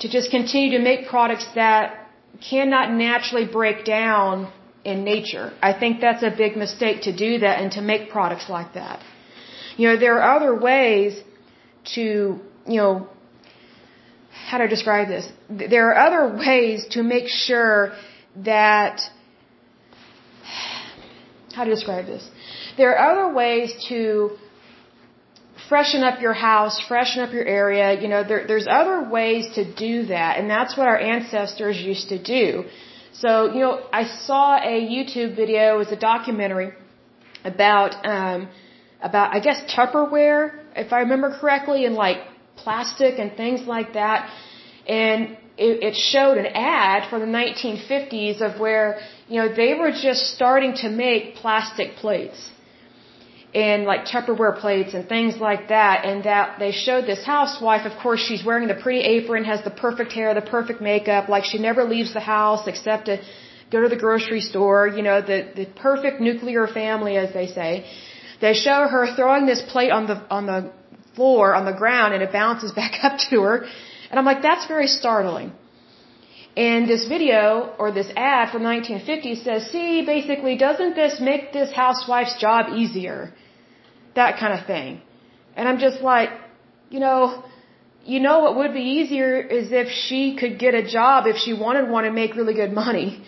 to 0.00 0.06
just 0.16 0.30
continue 0.30 0.70
to 0.76 0.84
make 0.90 1.08
products 1.14 1.48
that 1.54 1.84
cannot 2.50 2.92
naturally 2.92 3.46
break 3.60 3.84
down 3.86 4.52
in 4.84 5.04
nature. 5.04 5.46
I 5.62 5.72
think 5.80 6.02
that's 6.06 6.22
a 6.22 6.34
big 6.44 6.56
mistake 6.64 7.02
to 7.08 7.12
do 7.26 7.30
that 7.44 7.60
and 7.60 7.72
to 7.78 7.82
make 7.92 8.10
products 8.10 8.50
like 8.50 8.74
that. 8.74 9.00
You 9.78 9.88
know, 9.88 9.96
there 9.96 10.16
are 10.20 10.36
other 10.36 10.54
ways 10.70 11.22
to, 11.94 12.40
you 12.66 12.76
know, 12.76 13.08
how 14.30 14.58
to 14.58 14.68
describe 14.68 15.08
this? 15.08 15.28
There 15.48 15.90
are 15.90 15.98
other 16.06 16.36
ways 16.36 16.86
to 16.90 17.02
make 17.02 17.28
sure 17.28 17.92
that, 18.44 19.00
how 21.54 21.64
to 21.64 21.70
describe 21.70 22.06
this? 22.06 22.28
There 22.76 22.96
are 22.96 23.12
other 23.12 23.34
ways 23.34 23.72
to 23.88 24.36
freshen 25.68 26.02
up 26.02 26.20
your 26.20 26.34
house, 26.34 26.80
freshen 26.88 27.22
up 27.22 27.32
your 27.32 27.44
area. 27.44 28.00
You 28.00 28.08
know, 28.08 28.22
there, 28.24 28.46
there's 28.46 28.66
other 28.68 29.08
ways 29.08 29.54
to 29.54 29.64
do 29.74 30.06
that, 30.06 30.38
and 30.38 30.50
that's 30.50 30.76
what 30.76 30.86
our 30.86 30.98
ancestors 30.98 31.78
used 31.80 32.08
to 32.08 32.22
do. 32.22 32.64
So, 33.12 33.52
you 33.54 33.60
know, 33.60 33.86
I 33.92 34.04
saw 34.26 34.56
a 34.56 34.80
YouTube 34.94 35.36
video, 35.36 35.76
it 35.76 35.78
was 35.78 35.92
a 35.92 35.96
documentary 35.96 36.72
about, 37.44 37.94
um, 38.04 38.48
about, 39.00 39.34
I 39.34 39.38
guess, 39.38 39.62
Tupperware, 39.72 40.58
if 40.74 40.92
I 40.92 41.00
remember 41.00 41.38
correctly, 41.38 41.84
and 41.84 41.94
like 41.94 42.18
plastic 42.64 43.18
and 43.18 43.36
things 43.42 43.60
like 43.74 43.92
that. 44.00 44.30
And 44.86 45.36
it, 45.56 45.74
it 45.88 45.94
showed 45.94 46.36
an 46.36 46.46
ad 46.46 47.08
from 47.10 47.20
the 47.20 47.32
1950s 47.42 48.40
of 48.40 48.60
where, 48.60 48.98
you 49.28 49.36
know, 49.40 49.48
they 49.62 49.72
were 49.74 49.92
just 49.92 50.34
starting 50.34 50.74
to 50.82 50.88
make 50.88 51.36
plastic 51.36 51.96
plates 51.96 52.50
and 53.54 53.84
like 53.84 54.04
Tupperware 54.12 54.56
plates 54.58 54.94
and 54.94 55.08
things 55.08 55.36
like 55.48 55.68
that. 55.68 56.04
And 56.04 56.24
that 56.24 56.58
they 56.58 56.72
showed 56.72 57.06
this 57.06 57.24
housewife, 57.24 57.86
of 57.86 57.96
course, 58.02 58.20
she's 58.28 58.44
wearing 58.44 58.66
the 58.68 58.80
pretty 58.84 59.02
apron, 59.16 59.44
has 59.44 59.62
the 59.62 59.70
perfect 59.70 60.12
hair, 60.12 60.34
the 60.34 60.48
perfect 60.56 60.80
makeup, 60.80 61.28
like 61.28 61.44
she 61.44 61.58
never 61.58 61.84
leaves 61.84 62.12
the 62.12 62.26
house 62.36 62.66
except 62.66 63.06
to 63.06 63.18
go 63.70 63.80
to 63.82 63.88
the 63.88 64.00
grocery 64.06 64.40
store, 64.40 64.88
you 64.88 65.02
know, 65.02 65.20
the, 65.20 65.38
the 65.54 65.66
perfect 65.66 66.20
nuclear 66.20 66.66
family, 66.66 67.16
as 67.16 67.32
they 67.32 67.46
say. 67.46 67.86
They 68.40 68.54
show 68.54 68.88
her 68.94 69.14
throwing 69.14 69.46
this 69.46 69.62
plate 69.62 69.92
on 69.98 70.06
the, 70.06 70.16
on 70.30 70.46
the 70.46 70.72
floor, 71.16 71.54
on 71.54 71.64
the 71.64 71.76
ground, 71.82 72.14
and 72.14 72.22
it 72.22 72.32
bounces 72.32 72.72
back 72.80 73.02
up 73.02 73.18
to 73.30 73.42
her. 73.42 73.66
And 74.10 74.18
I'm 74.18 74.24
like, 74.24 74.42
that's 74.42 74.66
very 74.66 74.86
startling. 74.86 75.52
And 76.56 76.88
this 76.88 77.06
video 77.08 77.74
or 77.80 77.90
this 77.90 78.10
ad 78.14 78.52
from 78.52 78.62
1950 78.62 79.42
says, 79.42 79.70
see, 79.72 80.04
basically, 80.06 80.56
doesn't 80.56 80.94
this 80.94 81.20
make 81.20 81.52
this 81.52 81.72
housewife's 81.72 82.36
job 82.40 82.72
easier? 82.72 83.32
that 84.14 84.38
kind 84.38 84.58
of 84.58 84.66
thing. 84.66 85.00
And 85.56 85.68
I'm 85.68 85.78
just 85.78 86.00
like, 86.00 86.30
you 86.90 87.00
know, 87.00 87.44
you 88.04 88.20
know 88.20 88.40
what 88.40 88.56
would 88.56 88.72
be 88.72 88.86
easier 88.98 89.40
is 89.40 89.72
if 89.72 89.88
she 89.88 90.36
could 90.36 90.58
get 90.58 90.74
a 90.74 90.86
job 90.86 91.26
if 91.26 91.36
she 91.36 91.52
wanted 91.52 91.88
one 91.88 92.04
and 92.04 92.14
make 92.14 92.34
really 92.34 92.54
good 92.54 92.72
money. 92.72 93.24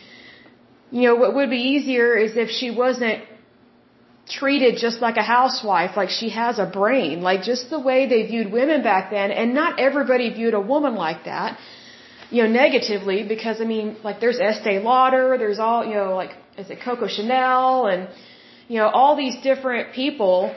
You 0.90 1.02
know, 1.02 1.16
what 1.16 1.35
would 1.35 1.50
be 1.50 1.62
easier 1.75 2.16
is 2.16 2.37
if 2.37 2.50
she 2.50 2.71
wasn't 2.71 3.25
treated 4.28 4.76
just 4.78 5.00
like 5.00 5.16
a 5.16 5.23
housewife, 5.23 5.97
like 5.97 6.11
she 6.11 6.30
has 6.30 6.59
a 6.59 6.66
brain, 6.66 7.23
like 7.23 7.42
just 7.42 7.71
the 7.71 7.78
way 7.78 8.06
they 8.06 8.26
viewed 8.26 8.50
women 8.52 8.83
back 8.83 9.11
then. 9.11 9.30
And 9.30 9.54
not 9.54 9.78
everybody 9.78 10.30
viewed 10.30 10.54
a 10.54 10.61
woman 10.61 10.95
like 10.97 11.25
that, 11.25 11.59
you 12.30 12.42
know, 12.42 12.49
negatively 12.49 13.23
because 13.23 13.61
I 13.61 13.64
mean, 13.64 13.97
like 14.02 14.21
there's 14.21 14.40
Estee 14.40 14.78
Lauder, 14.80 15.37
there's 15.38 15.59
all, 15.59 15.85
you 15.85 15.95
know, 15.95 16.14
like, 16.14 16.33
is 16.59 16.71
it 16.71 16.80
Coco 16.80 17.06
Chanel 17.06 17.87
and, 17.87 18.09
you 18.68 18.78
know, 18.78 18.88
all 18.88 19.16
these 19.16 19.37
different 19.42 19.95
people 19.95 20.54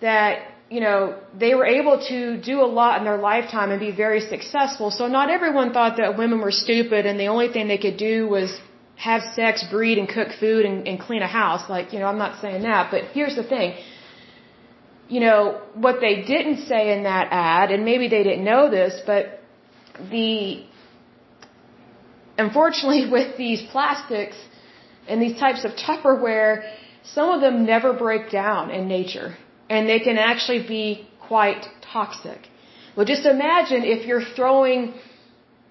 that 0.00 0.50
you 0.70 0.80
know 0.80 1.16
they 1.38 1.54
were 1.54 1.66
able 1.66 1.96
to 2.08 2.40
do 2.40 2.62
a 2.62 2.70
lot 2.80 2.98
in 2.98 3.04
their 3.04 3.18
lifetime 3.18 3.70
and 3.70 3.80
be 3.80 3.92
very 3.92 4.20
successful. 4.20 4.90
So 4.90 5.06
not 5.06 5.30
everyone 5.30 5.72
thought 5.72 5.98
that 5.98 6.18
women 6.18 6.40
were 6.40 6.50
stupid 6.50 7.06
and 7.06 7.20
the 7.20 7.28
only 7.28 7.48
thing 7.52 7.68
they 7.68 7.78
could 7.78 7.96
do 7.96 8.26
was 8.26 8.58
have 8.96 9.22
sex, 9.34 9.64
breed, 9.70 9.98
and 9.98 10.08
cook 10.08 10.28
food 10.38 10.64
and, 10.64 10.86
and 10.88 11.00
clean 11.00 11.22
a 11.22 11.26
house. 11.26 11.68
Like 11.68 11.92
you 11.92 11.98
know, 11.98 12.06
I'm 12.06 12.18
not 12.18 12.40
saying 12.40 12.62
that, 12.62 12.90
but 12.90 13.04
here's 13.12 13.36
the 13.36 13.44
thing. 13.44 13.76
You 15.08 15.20
know 15.20 15.60
what 15.74 16.00
they 16.00 16.22
didn't 16.22 16.66
say 16.66 16.92
in 16.96 17.04
that 17.04 17.28
ad, 17.30 17.70
and 17.70 17.84
maybe 17.84 18.08
they 18.08 18.22
didn't 18.22 18.44
know 18.44 18.70
this, 18.70 19.00
but 19.06 19.40
the 20.10 20.64
unfortunately 22.38 23.10
with 23.16 23.36
these 23.36 23.62
plastics 23.70 24.36
and 25.06 25.20
these 25.20 25.38
types 25.38 25.64
of 25.64 25.72
Tupperware, 25.72 26.70
some 27.02 27.28
of 27.30 27.40
them 27.40 27.66
never 27.66 27.92
break 27.92 28.30
down 28.30 28.70
in 28.70 28.88
nature 28.88 29.36
and 29.68 29.88
they 29.88 30.00
can 30.00 30.18
actually 30.18 30.66
be 30.66 31.06
quite 31.20 31.66
toxic. 31.92 32.48
Well, 32.96 33.06
just 33.06 33.26
imagine 33.26 33.84
if 33.84 34.06
you're 34.06 34.24
throwing, 34.36 34.94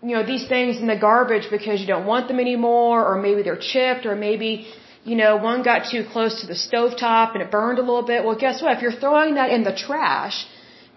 you 0.08 0.16
know, 0.16 0.26
these 0.34 0.46
things 0.54 0.78
in 0.84 0.88
the 0.94 1.00
garbage 1.10 1.48
because 1.50 1.80
you 1.82 1.88
don't 1.88 2.06
want 2.06 2.28
them 2.28 2.40
anymore, 2.48 3.00
or 3.10 3.16
maybe 3.26 3.42
they're 3.42 3.64
chipped, 3.72 4.06
or 4.06 4.16
maybe, 4.16 4.68
you 5.06 5.16
know, 5.16 5.38
one 5.38 5.64
got 5.64 5.90
too 5.92 6.04
close 6.14 6.42
to 6.42 6.48
the 6.48 6.60
stovetop 6.66 7.34
and 7.34 7.42
it 7.42 7.50
burned 7.50 7.80
a 7.80 7.86
little 7.90 8.08
bit. 8.14 8.26
Well, 8.26 8.36
guess 8.46 8.62
what? 8.62 8.76
If 8.78 8.82
you're 8.84 9.00
throwing 9.06 9.36
that 9.36 9.50
in 9.52 9.64
the 9.64 9.76
trash, 9.86 10.46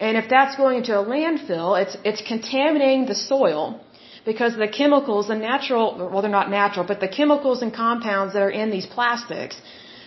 and 0.00 0.16
if 0.22 0.28
that's 0.28 0.56
going 0.56 0.78
into 0.78 0.98
a 0.98 1.04
landfill, 1.14 1.80
it's, 1.82 1.96
it's 2.04 2.22
contaminating 2.32 3.06
the 3.06 3.14
soil 3.14 3.80
because 4.24 4.56
the 4.56 4.68
chemicals, 4.68 5.28
the 5.28 5.36
natural, 5.36 5.84
well, 6.12 6.20
they're 6.20 6.38
not 6.42 6.50
natural, 6.50 6.84
but 6.84 6.98
the 6.98 7.08
chemicals 7.08 7.62
and 7.62 7.72
compounds 7.72 8.34
that 8.34 8.42
are 8.42 8.56
in 8.62 8.70
these 8.70 8.86
plastics 8.86 9.56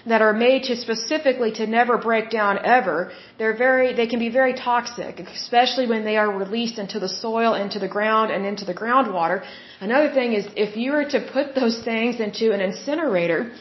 that 0.06 0.22
are 0.22 0.34
made 0.34 0.64
to 0.64 0.76
specifically 0.76 1.52
to 1.52 1.68
never 1.68 1.98
break 1.98 2.30
down 2.30 2.60
ever, 2.64 3.12
they're 3.38 3.58
very, 3.58 3.94
they 3.94 4.08
can 4.08 4.20
be 4.20 4.30
very 4.30 4.54
toxic, 4.54 5.20
especially 5.20 5.88
when 5.88 6.06
they 6.06 6.18
are 6.18 6.32
released 6.32 6.78
into 6.80 7.00
the 7.00 7.10
soil, 7.10 7.54
into 7.54 7.80
the 7.80 7.88
ground, 7.88 8.32
and 8.32 8.46
into 8.46 8.66
the 8.66 8.74
groundwater. 8.74 9.44
Another 9.82 10.14
thing 10.14 10.34
is 10.34 10.48
if 10.56 10.78
you 10.78 10.92
were 10.94 11.06
to 11.06 11.20
put 11.20 11.56
those 11.56 11.84
things 11.84 12.20
into 12.20 12.52
an 12.54 12.62
incinerator, 12.62 13.52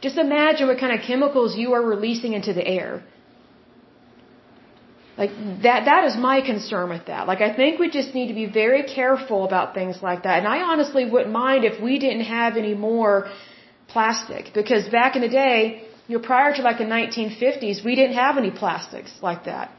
just 0.00 0.16
imagine 0.16 0.66
what 0.66 0.78
kind 0.78 0.98
of 0.98 1.04
chemicals 1.06 1.56
you 1.56 1.72
are 1.74 1.82
releasing 1.82 2.32
into 2.32 2.52
the 2.52 2.66
air. 2.66 3.02
Like 5.16 5.30
that, 5.62 5.84
that 5.84 6.04
is 6.04 6.16
my 6.16 6.40
concern 6.40 6.88
with 6.88 7.06
that. 7.06 7.26
Like 7.26 7.42
I 7.42 7.54
think 7.54 7.78
we 7.78 7.90
just 7.90 8.14
need 8.14 8.28
to 8.28 8.34
be 8.34 8.46
very 8.46 8.82
careful 8.82 9.44
about 9.44 9.74
things 9.74 10.02
like 10.02 10.22
that. 10.22 10.38
And 10.38 10.48
I 10.48 10.62
honestly 10.62 11.04
wouldn't 11.04 11.32
mind 11.32 11.64
if 11.64 11.82
we 11.82 11.98
didn't 11.98 12.24
have 12.24 12.56
any 12.56 12.74
more 12.74 13.28
plastic 13.92 14.52
because 14.54 14.88
back 14.88 15.16
in 15.16 15.22
the 15.22 15.34
day, 15.44 15.82
you 16.08 16.18
know, 16.18 16.24
prior 16.32 16.50
to 16.56 16.62
like 16.62 16.78
the 16.78 16.90
1950s, 16.98 17.84
we 17.84 17.94
didn't 18.00 18.16
have 18.24 18.36
any 18.36 18.50
plastics 18.50 19.12
like 19.22 19.44
that. 19.44 19.70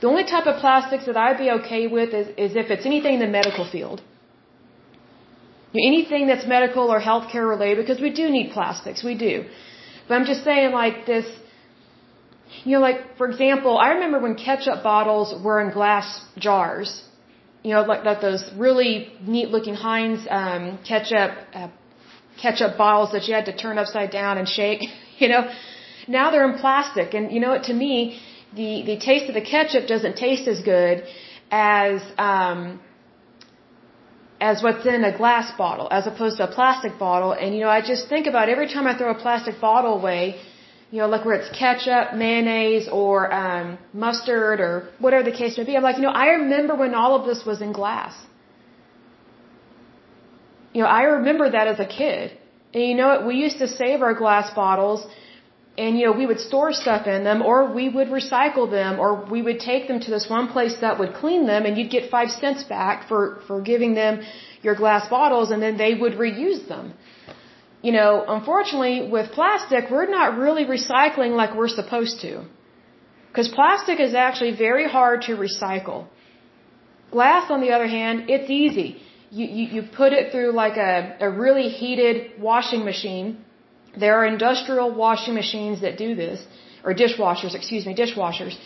The 0.00 0.08
only 0.08 0.24
type 0.24 0.46
of 0.46 0.60
plastics 0.60 1.06
that 1.06 1.16
I'd 1.16 1.38
be 1.38 1.50
okay 1.58 1.86
with 1.86 2.10
is, 2.20 2.26
is 2.44 2.56
if 2.62 2.70
it's 2.70 2.86
anything 2.86 3.14
in 3.14 3.20
the 3.20 3.32
medical 3.40 3.64
field. 3.74 4.02
You 5.72 5.80
know, 5.80 5.86
anything 5.92 6.26
that's 6.26 6.46
medical 6.46 6.90
or 6.94 7.00
healthcare 7.00 7.48
related, 7.48 7.78
because 7.84 8.00
we 8.00 8.10
do 8.10 8.30
need 8.30 8.52
plastics, 8.52 9.02
we 9.02 9.14
do. 9.28 9.44
But 10.06 10.14
I'm 10.16 10.26
just 10.32 10.44
saying 10.44 10.72
like 10.72 11.06
this, 11.06 11.26
you 12.64 12.72
know, 12.74 12.80
like 12.88 13.16
for 13.16 13.28
example, 13.28 13.78
I 13.78 13.88
remember 13.94 14.20
when 14.20 14.34
ketchup 14.36 14.82
bottles 14.82 15.28
were 15.42 15.60
in 15.60 15.72
glass 15.72 16.24
jars. 16.38 17.02
You 17.62 17.72
know, 17.74 17.82
like, 17.82 18.04
like 18.04 18.20
those 18.20 18.44
really 18.56 19.12
neat 19.22 19.48
looking 19.48 19.74
Heinz 19.74 20.26
um, 20.30 20.78
ketchup 20.86 21.30
uh, 21.54 21.68
ketchup 22.42 22.76
bottles 22.76 23.12
that 23.12 23.28
you 23.28 23.34
had 23.34 23.46
to 23.46 23.56
turn 23.56 23.78
upside 23.78 24.10
down 24.10 24.38
and 24.38 24.48
shake, 24.48 24.82
you 25.18 25.28
know. 25.28 25.50
Now 26.06 26.30
they're 26.30 26.48
in 26.50 26.58
plastic 26.58 27.14
and 27.14 27.32
you 27.32 27.40
know 27.40 27.50
what 27.50 27.64
to 27.64 27.74
me 27.74 28.20
the 28.54 28.82
the 28.90 28.98
taste 28.98 29.26
of 29.30 29.34
the 29.34 29.46
ketchup 29.54 29.86
doesn't 29.86 30.16
taste 30.16 30.46
as 30.46 30.60
good 30.62 31.04
as 31.50 32.02
um 32.18 32.78
as 34.38 34.62
what's 34.62 34.84
in 34.84 35.02
a 35.04 35.16
glass 35.16 35.56
bottle 35.56 35.88
as 35.90 36.06
opposed 36.06 36.36
to 36.36 36.44
a 36.44 36.52
plastic 36.58 36.98
bottle 36.98 37.32
and 37.32 37.54
you 37.54 37.62
know 37.62 37.70
I 37.70 37.80
just 37.80 38.10
think 38.10 38.26
about 38.26 38.50
every 38.50 38.68
time 38.68 38.86
I 38.86 38.98
throw 38.98 39.10
a 39.12 39.20
plastic 39.26 39.58
bottle 39.62 39.94
away 39.94 40.24
you 40.94 41.00
know, 41.00 41.08
like 41.08 41.24
where 41.24 41.34
it's 41.34 41.50
ketchup, 41.58 42.14
mayonnaise, 42.14 42.88
or 42.88 43.32
um, 43.32 43.78
mustard, 43.92 44.60
or 44.60 44.88
whatever 45.00 45.24
the 45.28 45.36
case 45.36 45.58
may 45.58 45.64
be. 45.64 45.76
I'm 45.76 45.82
like, 45.82 45.96
you 45.96 46.02
know, 46.02 46.16
I 46.24 46.26
remember 46.42 46.76
when 46.76 46.94
all 46.94 47.16
of 47.18 47.26
this 47.26 47.44
was 47.44 47.60
in 47.60 47.72
glass. 47.72 48.14
You 50.74 50.82
know, 50.82 50.88
I 51.00 51.02
remember 51.18 51.46
that 51.56 51.66
as 51.74 51.80
a 51.80 51.86
kid. 51.86 52.36
And 52.74 52.82
you 52.82 52.94
know 53.00 53.08
what? 53.12 53.26
We 53.26 53.36
used 53.46 53.58
to 53.64 53.68
save 53.68 54.02
our 54.02 54.14
glass 54.22 54.52
bottles 54.62 55.06
and 55.76 55.98
you 55.98 56.06
know 56.06 56.12
we 56.12 56.26
would 56.26 56.40
store 56.40 56.72
stuff 56.72 57.06
in 57.06 57.24
them 57.24 57.42
or 57.42 57.72
we 57.72 57.88
would 57.88 58.08
recycle 58.08 58.70
them 58.70 59.00
or 59.00 59.24
we 59.34 59.42
would 59.42 59.58
take 59.58 59.88
them 59.88 59.98
to 60.00 60.10
this 60.10 60.26
one 60.28 60.48
place 60.48 60.76
that 60.80 60.98
would 60.98 61.14
clean 61.14 61.46
them 61.46 61.66
and 61.66 61.76
you'd 61.76 61.90
get 61.90 62.10
5 62.10 62.30
cents 62.30 62.64
back 62.64 63.08
for 63.08 63.40
for 63.46 63.60
giving 63.60 63.94
them 63.94 64.20
your 64.62 64.74
glass 64.82 65.08
bottles 65.08 65.50
and 65.50 65.62
then 65.62 65.76
they 65.76 65.94
would 65.94 66.14
reuse 66.24 66.66
them 66.68 66.94
you 67.82 67.92
know 67.92 68.24
unfortunately 68.36 69.08
with 69.14 69.32
plastic 69.32 69.90
we're 69.90 70.10
not 70.18 70.38
really 70.38 70.64
recycling 70.64 71.32
like 71.42 71.56
we're 71.56 71.74
supposed 71.80 72.20
to 72.20 72.44
because 73.28 73.48
plastic 73.48 73.98
is 73.98 74.14
actually 74.14 74.54
very 74.66 74.88
hard 74.88 75.22
to 75.22 75.32
recycle 75.46 76.06
glass 77.10 77.50
on 77.50 77.60
the 77.60 77.72
other 77.78 77.88
hand 77.88 78.30
it's 78.36 78.48
easy 78.48 78.90
you 79.38 79.46
you, 79.56 79.64
you 79.74 79.80
put 80.02 80.12
it 80.18 80.24
through 80.32 80.50
like 80.64 80.76
a 80.90 80.92
a 81.28 81.30
really 81.44 81.68
heated 81.80 82.16
washing 82.48 82.84
machine 82.92 83.28
there 83.96 84.14
are 84.20 84.26
industrial 84.26 84.90
washing 84.92 85.34
machines 85.34 85.80
that 85.82 85.96
do 85.96 86.14
this, 86.14 86.44
or 86.84 86.94
dishwashers, 86.94 87.54
excuse 87.54 87.86
me, 87.86 87.94
dishwashers. 87.94 88.56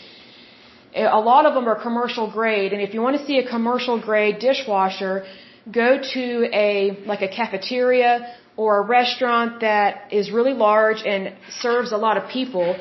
A 0.95 1.21
lot 1.21 1.45
of 1.45 1.55
them 1.55 1.69
are 1.69 1.81
commercial 1.81 2.31
grade, 2.31 2.73
and 2.73 2.81
if 2.81 2.95
you 2.95 3.03
want 3.03 3.19
to 3.19 3.25
see 3.27 3.39
a 3.39 3.47
commercial 3.49 4.01
grade 4.01 4.39
dishwasher, 4.39 5.27
go 5.71 6.01
to 6.15 6.49
a, 6.53 6.99
like 7.05 7.21
a 7.21 7.29
cafeteria 7.29 8.35
or 8.57 8.79
a 8.79 8.83
restaurant 8.87 9.61
that 9.61 10.13
is 10.13 10.31
really 10.31 10.55
large 10.55 11.03
and 11.05 11.35
serves 11.51 11.93
a 11.93 11.97
lot 11.97 12.17
of 12.17 12.29
people. 12.31 12.77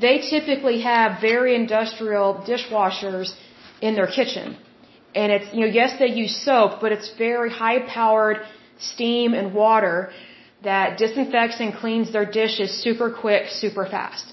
They 0.00 0.18
typically 0.30 0.80
have 0.82 1.20
very 1.20 1.56
industrial 1.56 2.44
dishwashers 2.46 3.34
in 3.82 3.96
their 3.96 4.06
kitchen. 4.06 4.56
And 5.20 5.28
it's, 5.36 5.48
you 5.54 5.60
know, 5.62 5.72
yes, 5.80 5.98
they 6.02 6.10
use 6.24 6.34
soap, 6.46 6.72
but 6.82 6.90
it's 6.96 7.08
very 7.26 7.50
high 7.62 7.78
powered 7.98 8.38
steam 8.90 9.28
and 9.38 9.46
water 9.62 9.96
that 10.68 10.98
disinfects 11.02 11.58
and 11.64 11.70
cleans 11.82 12.12
their 12.16 12.28
dishes 12.40 12.70
super 12.86 13.08
quick, 13.22 13.44
super 13.62 13.84
fast. 13.94 14.26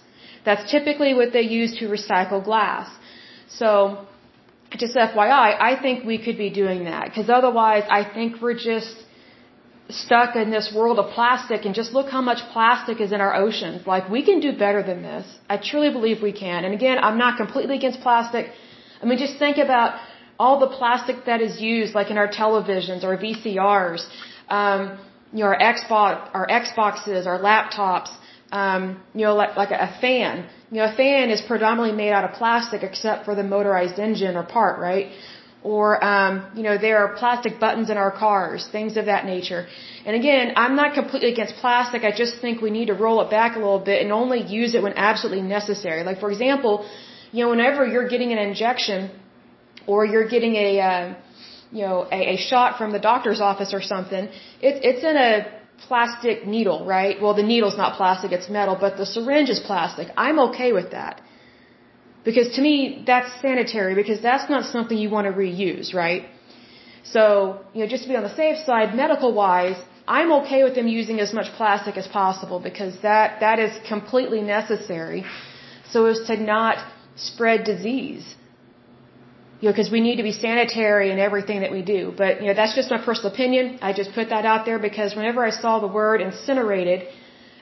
That's 0.48 0.63
typically 0.75 1.13
what 1.20 1.32
they 1.38 1.46
use 1.62 1.72
to 1.80 1.86
recycle 1.98 2.39
glass. 2.51 2.88
So, 3.48 3.70
just 4.84 4.96
FYI, 4.96 5.48
I 5.70 5.74
think 5.82 6.06
we 6.12 6.18
could 6.25 6.38
be 6.46 6.51
doing 6.62 6.80
that 6.92 7.04
because 7.10 7.30
otherwise 7.39 7.84
I 8.00 8.01
think 8.15 8.42
we're 8.44 8.60
just 8.74 8.96
stuck 9.89 10.36
in 10.36 10.50
this 10.58 10.68
world 10.77 10.98
of 11.04 11.08
plastic 11.18 11.65
and 11.65 11.74
just 11.82 11.94
look 11.98 12.10
how 12.15 12.22
much 12.32 12.42
plastic 12.56 13.00
is 13.06 13.12
in 13.15 13.22
our 13.25 13.34
oceans. 13.46 13.88
Like 13.94 14.10
we 14.15 14.22
can 14.30 14.39
do 14.48 14.51
better 14.65 14.82
than 14.89 15.01
this. 15.12 15.25
I 15.54 15.58
truly 15.58 15.92
believe 15.98 16.22
we 16.22 16.34
can. 16.46 16.60
And 16.65 16.74
again, 16.80 16.98
I'm 17.08 17.20
not 17.25 17.38
completely 17.38 17.75
against 17.82 18.01
plastic. 18.01 18.51
I 19.01 19.06
mean, 19.06 19.20
just 19.27 19.38
think 19.46 19.58
about 19.68 20.00
all 20.39 20.60
the 20.60 20.68
plastic 20.68 21.25
that 21.25 21.42
is 21.42 21.62
used 21.62 21.94
like 21.96 22.10
in 22.12 22.18
our 22.18 22.27
televisions 22.27 23.04
or 23.04 23.18
VCRs. 23.18 24.08
Um, 24.50 24.98
you 25.32 25.39
know, 25.39 25.48
our 25.48 25.60
Xbox, 25.60 26.30
our 26.34 26.48
Xboxes, 26.48 27.25
our 27.25 27.39
laptops, 27.39 28.12
um, 28.51 29.01
you 29.13 29.25
know, 29.25 29.36
like, 29.36 29.56
like 29.58 29.72
a 29.72 29.92
fan. 30.00 30.48
You 30.72 30.77
know, 30.80 30.86
a 30.94 30.96
fan 30.96 31.30
is 31.30 31.42
predominantly 31.42 31.96
made 31.96 32.12
out 32.12 32.24
of 32.24 32.32
plastic 32.42 32.84
except 32.84 33.25
for 33.25 33.36
the 33.36 33.44
motorized 33.44 34.00
engine 34.00 34.36
or 34.36 34.44
part, 34.44 34.80
right? 34.80 35.08
Or, 35.63 35.88
um, 36.12 36.46
you 36.56 36.63
know, 36.63 36.77
there 36.77 37.00
are 37.04 37.15
plastic 37.15 37.60
buttons 37.60 37.89
in 37.89 37.98
our 37.98 38.12
cars, 38.12 38.68
things 38.72 38.98
of 38.98 39.06
that 39.06 39.25
nature. 39.25 39.68
And 40.06 40.15
again, 40.15 40.54
I'm 40.56 40.75
not 40.75 40.94
completely 40.94 41.32
against 41.32 41.56
plastic. 41.56 42.04
I 42.04 42.12
just 42.12 42.39
think 42.39 42.62
we 42.62 42.70
need 42.70 42.88
to 42.88 42.94
roll 42.94 43.20
it 43.22 43.32
back 43.32 43.56
a 43.56 43.60
little 43.60 43.80
bit 43.80 44.04
and 44.04 44.12
only 44.12 44.42
use 44.42 44.75
it 44.75 44.84
when 44.84 44.94
absolutely 44.94 45.42
necessary. 45.42 46.04
Like, 46.04 46.20
for 46.20 46.30
example, 46.30 46.88
you 47.32 47.44
know, 47.44 47.50
whenever 47.50 47.86
you're 47.86 48.08
getting 48.08 48.32
an 48.32 48.38
injection 48.38 49.10
or 49.88 50.06
you're 50.06 50.27
getting 50.27 50.56
a, 50.56 50.80
uh, 50.80 51.13
you 51.72 51.82
know, 51.82 52.08
a, 52.12 52.36
a 52.36 52.38
shot 52.38 52.77
from 52.77 52.92
the 52.92 53.00
doctor's 53.00 53.42
office 53.42 53.74
or 53.74 53.82
something, 53.82 54.25
it, 54.68 54.84
it's 54.89 55.04
in 55.04 55.18
a 55.18 55.32
plastic 55.88 56.46
needle, 56.48 56.86
right? 56.86 57.22
Well, 57.22 57.34
the 57.34 57.44
needle's 57.44 57.77
not 57.77 57.98
plastic, 57.98 58.32
it's 58.32 58.50
metal, 58.50 58.77
but 58.80 58.98
the 58.98 59.06
syringe 59.06 59.50
is 59.50 59.60
plastic. 59.60 60.08
I'm 60.18 60.39
okay 60.48 60.72
with 60.74 60.92
that. 60.92 61.22
Because 62.24 62.56
to 62.56 62.62
me, 62.62 63.04
that's 63.06 63.30
sanitary 63.42 63.94
because 63.94 64.22
that's 64.22 64.50
not 64.50 64.65
something 64.65 64.98
you 64.98 65.12
want 65.12 65.27
to 65.27 65.34
reuse, 65.34 65.94
right? 65.94 66.24
So, 67.04 67.60
you 67.74 67.82
know, 67.82 67.88
just 67.88 68.04
to 68.04 68.10
be 68.10 68.15
on 68.15 68.24
the 68.24 68.36
safe 68.36 68.58
side, 68.65 68.96
medical 68.96 69.32
wise, 69.34 69.77
I'm 70.08 70.32
okay 70.39 70.63
with 70.63 70.74
them 70.75 70.88
using 70.88 71.20
as 71.20 71.34
much 71.34 71.51
plastic 71.58 71.98
as 71.98 72.08
possible 72.08 72.60
because 72.60 73.00
that, 73.02 73.39
that 73.41 73.60
is 73.60 73.71
completely 73.88 74.41
necessary 74.41 75.24
so 75.91 76.06
as 76.06 76.19
to 76.28 76.36
not 76.38 76.78
spread 77.15 77.63
disease 77.63 78.36
know, 79.65 79.71
because 79.71 79.91
we 79.91 80.01
need 80.08 80.17
to 80.17 80.23
be 80.32 80.32
sanitary 80.32 81.12
in 81.12 81.19
everything 81.19 81.60
that 81.62 81.71
we 81.78 81.82
do. 81.82 82.13
But, 82.21 82.41
you 82.41 82.47
know, 82.47 82.54
that's 82.54 82.75
just 82.80 82.89
my 82.95 83.01
personal 83.10 83.34
opinion. 83.34 83.80
I 83.82 83.93
just 84.01 84.12
put 84.13 84.30
that 84.30 84.45
out 84.45 84.65
there 84.65 84.80
because 84.80 85.15
whenever 85.15 85.43
I 85.49 85.51
saw 85.63 85.80
the 85.80 85.93
word 86.01 86.21
incinerated, 86.21 87.08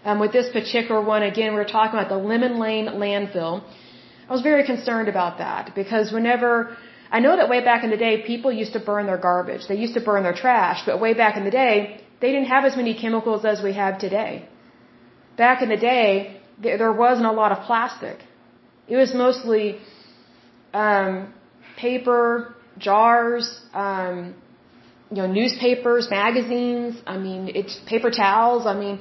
um, 0.06 0.20
with 0.20 0.34
this 0.34 0.50
particular 0.52 1.02
one, 1.02 1.24
again, 1.24 1.50
we 1.54 1.60
were 1.64 1.74
talking 1.78 1.98
about 1.98 2.10
the 2.10 2.22
Lemon 2.32 2.60
Lane 2.60 2.88
landfill. 3.04 3.64
I 4.30 4.32
was 4.38 4.42
very 4.42 4.66
concerned 4.66 5.08
about 5.08 5.38
that 5.38 5.74
because 5.76 6.12
whenever, 6.12 6.52
I 7.12 7.20
know 7.20 7.36
that 7.38 7.50
way 7.50 7.62
back 7.64 7.84
in 7.84 7.90
the 7.90 8.02
day, 8.08 8.14
people 8.32 8.52
used 8.52 8.74
to 8.74 8.80
burn 8.80 9.06
their 9.06 9.22
garbage. 9.30 9.68
They 9.68 9.80
used 9.86 9.96
to 10.00 10.02
burn 10.02 10.24
their 10.24 10.38
trash, 10.46 10.80
but 10.86 11.00
way 11.00 11.14
back 11.14 11.38
in 11.38 11.46
the 11.46 11.52
day, 11.52 12.02
they 12.22 12.32
didn't 12.34 12.50
have 12.56 12.66
as 12.66 12.76
many 12.76 12.94
chemicals 13.04 13.46
as 13.46 13.62
we 13.62 13.74
have 13.74 14.00
today. 14.00 14.48
Back 15.38 15.62
in 15.62 15.70
the 15.70 15.78
day, 15.78 16.42
there 16.62 16.94
wasn't 17.06 17.28
a 17.28 17.32
lot 17.32 17.52
of 17.52 17.60
plastic. 17.70 18.18
It 18.88 18.98
was 18.98 19.14
mostly, 19.14 19.80
um, 20.74 21.34
paper, 21.78 22.56
jars, 22.78 23.62
um, 23.74 24.36
you 25.10 25.18
know, 25.18 25.28
newspapers, 25.28 26.10
magazines. 26.10 27.02
I 27.06 27.18
mean, 27.18 27.52
it's 27.54 27.80
paper 27.88 28.10
towels. 28.10 28.66
I 28.66 28.74
mean, 28.74 29.00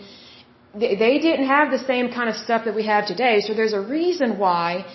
they, 0.74 0.94
they 0.96 1.18
didn't 1.18 1.46
have 1.46 1.70
the 1.70 1.78
same 1.78 2.10
kind 2.12 2.28
of 2.28 2.36
stuff 2.36 2.64
that 2.66 2.74
we 2.74 2.84
have 2.86 3.06
today. 3.06 3.40
So 3.40 3.54
there's 3.54 3.72
a 3.72 3.80
reason 3.80 4.38
why 4.38 4.86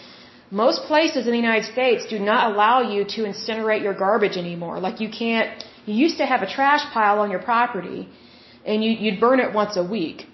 most 0.51 0.83
places 0.83 1.25
in 1.25 1.31
the 1.31 1.37
United 1.37 1.65
States 1.71 2.05
do 2.09 2.19
not 2.19 2.51
allow 2.51 2.81
you 2.93 3.03
to 3.15 3.21
incinerate 3.23 3.83
your 3.83 3.93
garbage 3.93 4.37
anymore. 4.37 4.79
Like 4.79 4.99
you 5.01 5.09
can't. 5.09 5.63
You 5.85 5.95
used 5.95 6.17
to 6.17 6.25
have 6.25 6.41
a 6.41 6.47
trash 6.47 6.83
pile 6.93 7.19
on 7.19 7.31
your 7.31 7.41
property, 7.41 8.09
and 8.65 8.83
you, 8.83 8.91
you'd 8.91 9.19
burn 9.19 9.39
it 9.39 9.53
once 9.53 9.77
a 9.77 9.83
week. 9.83 10.25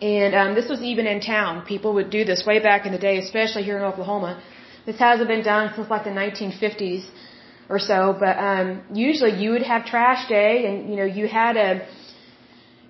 And 0.00 0.34
um, 0.34 0.54
this 0.54 0.68
was 0.68 0.82
even 0.82 1.06
in 1.06 1.20
town. 1.20 1.64
People 1.64 1.94
would 1.94 2.10
do 2.10 2.24
this 2.24 2.44
way 2.46 2.58
back 2.58 2.84
in 2.84 2.92
the 2.92 2.98
day, 2.98 3.18
especially 3.18 3.62
here 3.62 3.78
in 3.78 3.84
Oklahoma. 3.84 4.42
This 4.86 4.98
hasn't 4.98 5.28
been 5.28 5.42
done 5.42 5.72
since 5.74 5.90
like 5.90 6.04
the 6.04 6.10
1950s 6.10 7.04
or 7.68 7.80
so, 7.80 8.16
but 8.18 8.38
um, 8.38 8.82
usually 8.92 9.34
you 9.42 9.50
would 9.50 9.64
have 9.64 9.84
trash 9.84 10.28
day, 10.28 10.66
and 10.66 10.88
you 10.88 10.96
know 11.00 11.04
you 11.04 11.26
had 11.26 11.56
a 11.56 11.70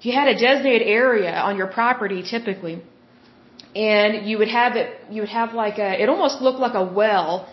you 0.02 0.12
had 0.12 0.28
a 0.28 0.38
designated 0.38 0.86
area 0.86 1.34
on 1.34 1.56
your 1.56 1.68
property 1.78 2.22
typically, 2.22 2.82
and 3.74 4.28
you 4.28 4.36
would 4.36 4.48
have 4.48 4.76
it 4.76 4.88
you 5.10 5.22
would 5.22 5.30
have 5.40 5.54
like 5.54 5.78
a 5.78 6.02
it 6.02 6.10
almost 6.10 6.42
looked 6.42 6.58
like 6.58 6.74
a 6.74 6.84
well, 6.84 7.48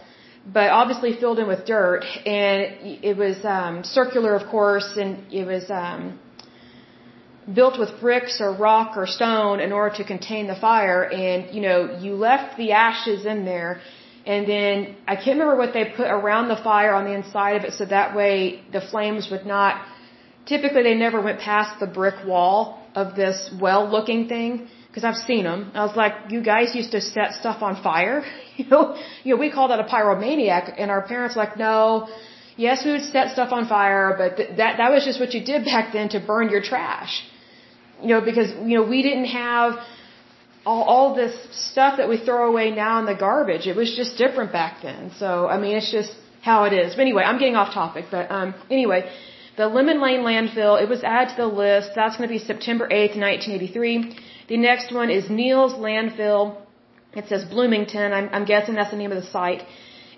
but 0.46 0.70
obviously 0.70 1.14
filled 1.22 1.40
in 1.40 1.48
with 1.48 1.66
dirt, 1.66 2.04
and 2.26 2.60
it 3.10 3.16
was 3.16 3.38
um, 3.46 3.84
circular, 3.86 4.36
of 4.36 4.50
course, 4.50 4.90
and 4.98 5.32
it 5.32 5.46
was. 5.46 5.66
Um, 5.70 6.20
built 7.54 7.78
with 7.78 7.90
bricks 8.00 8.40
or 8.40 8.54
rock 8.54 8.96
or 8.96 9.06
stone 9.06 9.60
in 9.60 9.74
order 9.74 9.94
to 9.98 10.06
contain 10.06 10.48
the 10.48 10.56
fire 10.56 11.04
and 11.04 11.54
you 11.54 11.62
know 11.62 11.98
you 12.00 12.16
left 12.16 12.56
the 12.56 12.72
ashes 12.72 13.26
in 13.26 13.44
there 13.44 13.82
and 14.26 14.48
then 14.48 14.96
I 15.08 15.16
can't 15.16 15.38
remember 15.38 15.58
what 15.58 15.74
they 15.74 15.86
put 15.86 16.08
around 16.08 16.48
the 16.48 16.56
fire 16.56 16.94
on 16.94 17.06
the 17.06 17.14
inside 17.14 17.58
of 17.58 17.64
it 17.66 17.74
so 17.74 17.86
that 17.86 18.16
way 18.16 18.64
the 18.72 18.82
flames 18.82 19.30
would 19.32 19.46
not, 19.46 19.86
typically 20.46 20.84
they 20.84 20.96
never 20.96 21.22
went 21.22 21.40
past 21.40 21.80
the 21.80 21.88
brick 21.88 22.26
wall 22.26 22.82
of 22.96 23.16
this 23.16 23.54
well 23.60 23.90
looking 23.90 24.28
thing 24.28 24.68
because 24.88 25.04
I've 25.04 25.22
seen 25.32 25.44
them. 25.44 25.72
I 25.74 25.84
was 25.84 25.96
like, 25.96 26.14
you 26.30 26.42
guys 26.44 26.76
used 26.76 26.92
to 26.92 27.02
set 27.02 27.34
stuff 27.34 27.62
on 27.64 27.82
fire? 27.82 28.24
you 28.58 28.66
know, 28.70 28.96
you 29.24 29.34
know, 29.34 29.40
we 29.40 29.52
call 29.52 29.70
that 29.70 29.80
a 29.80 29.84
pyromaniac 29.84 30.76
and 30.78 30.92
our 30.92 31.02
parents 31.02 31.36
like, 31.36 31.58
no, 31.58 32.08
yes, 32.56 32.86
we 32.86 32.92
would 32.92 33.02
set 33.02 33.32
stuff 33.32 33.52
on 33.52 33.68
fire, 33.68 34.16
but 34.18 34.38
th- 34.38 34.58
that, 34.58 34.78
that 34.78 34.92
was 34.92 35.04
just 35.04 35.20
what 35.20 35.34
you 35.34 35.44
did 35.44 35.66
back 35.66 35.92
then 35.94 36.10
to 36.10 36.20
burn 36.20 36.50
your 36.50 36.62
trash. 36.62 37.24
You 38.02 38.10
know, 38.10 38.22
because, 38.22 38.52
you 38.52 38.78
know, 38.78 38.84
we 38.84 39.02
didn't 39.02 39.26
have, 39.26 39.80
all, 40.66 40.84
all 40.84 41.16
this 41.16 41.36
stuff 41.72 41.98
that 41.98 42.08
we 42.08 42.18
throw 42.18 42.48
away 42.48 42.72
now 42.72 43.00
in 43.00 43.06
the 43.06 43.16
garbage. 43.16 43.68
It 43.68 43.76
was 43.76 43.96
just 43.96 44.18
different 44.18 44.52
back 44.52 44.82
then. 44.82 45.12
So, 45.18 45.48
I 45.48 45.58
mean, 45.60 45.76
it's 45.76 45.92
just 45.92 46.12
how 46.42 46.64
it 46.66 46.74
is. 46.74 46.96
But 46.96 47.02
anyway, 47.02 47.24
I'm 47.24 47.40
getting 47.40 47.56
off 47.56 47.74
topic. 47.74 48.06
But 48.12 48.32
um, 48.32 48.54
anyway, 48.70 49.10
the 49.58 49.68
Lemon 49.68 50.02
Lane 50.02 50.22
landfill, 50.22 50.82
it 50.82 50.90
was 50.90 51.04
added 51.04 51.36
to 51.36 51.42
the 51.44 51.48
list. 51.48 51.92
That's 51.96 52.18
going 52.18 52.28
to 52.30 52.34
be 52.34 52.40
September 52.40 52.86
8th, 52.88 53.16
1983. 53.18 54.18
The 54.50 54.58
next 54.58 54.94
one 54.94 55.10
is 55.10 55.30
Neal's 55.30 55.74
Landfill. 55.74 56.58
It 57.16 57.28
says 57.28 57.46
Bloomington. 57.46 58.12
I'm, 58.12 58.30
I'm 58.32 58.46
guessing 58.46 58.76
that's 58.76 58.92
the 58.92 58.98
name 58.98 59.12
of 59.12 59.22
the 59.22 59.30
site. 59.30 59.64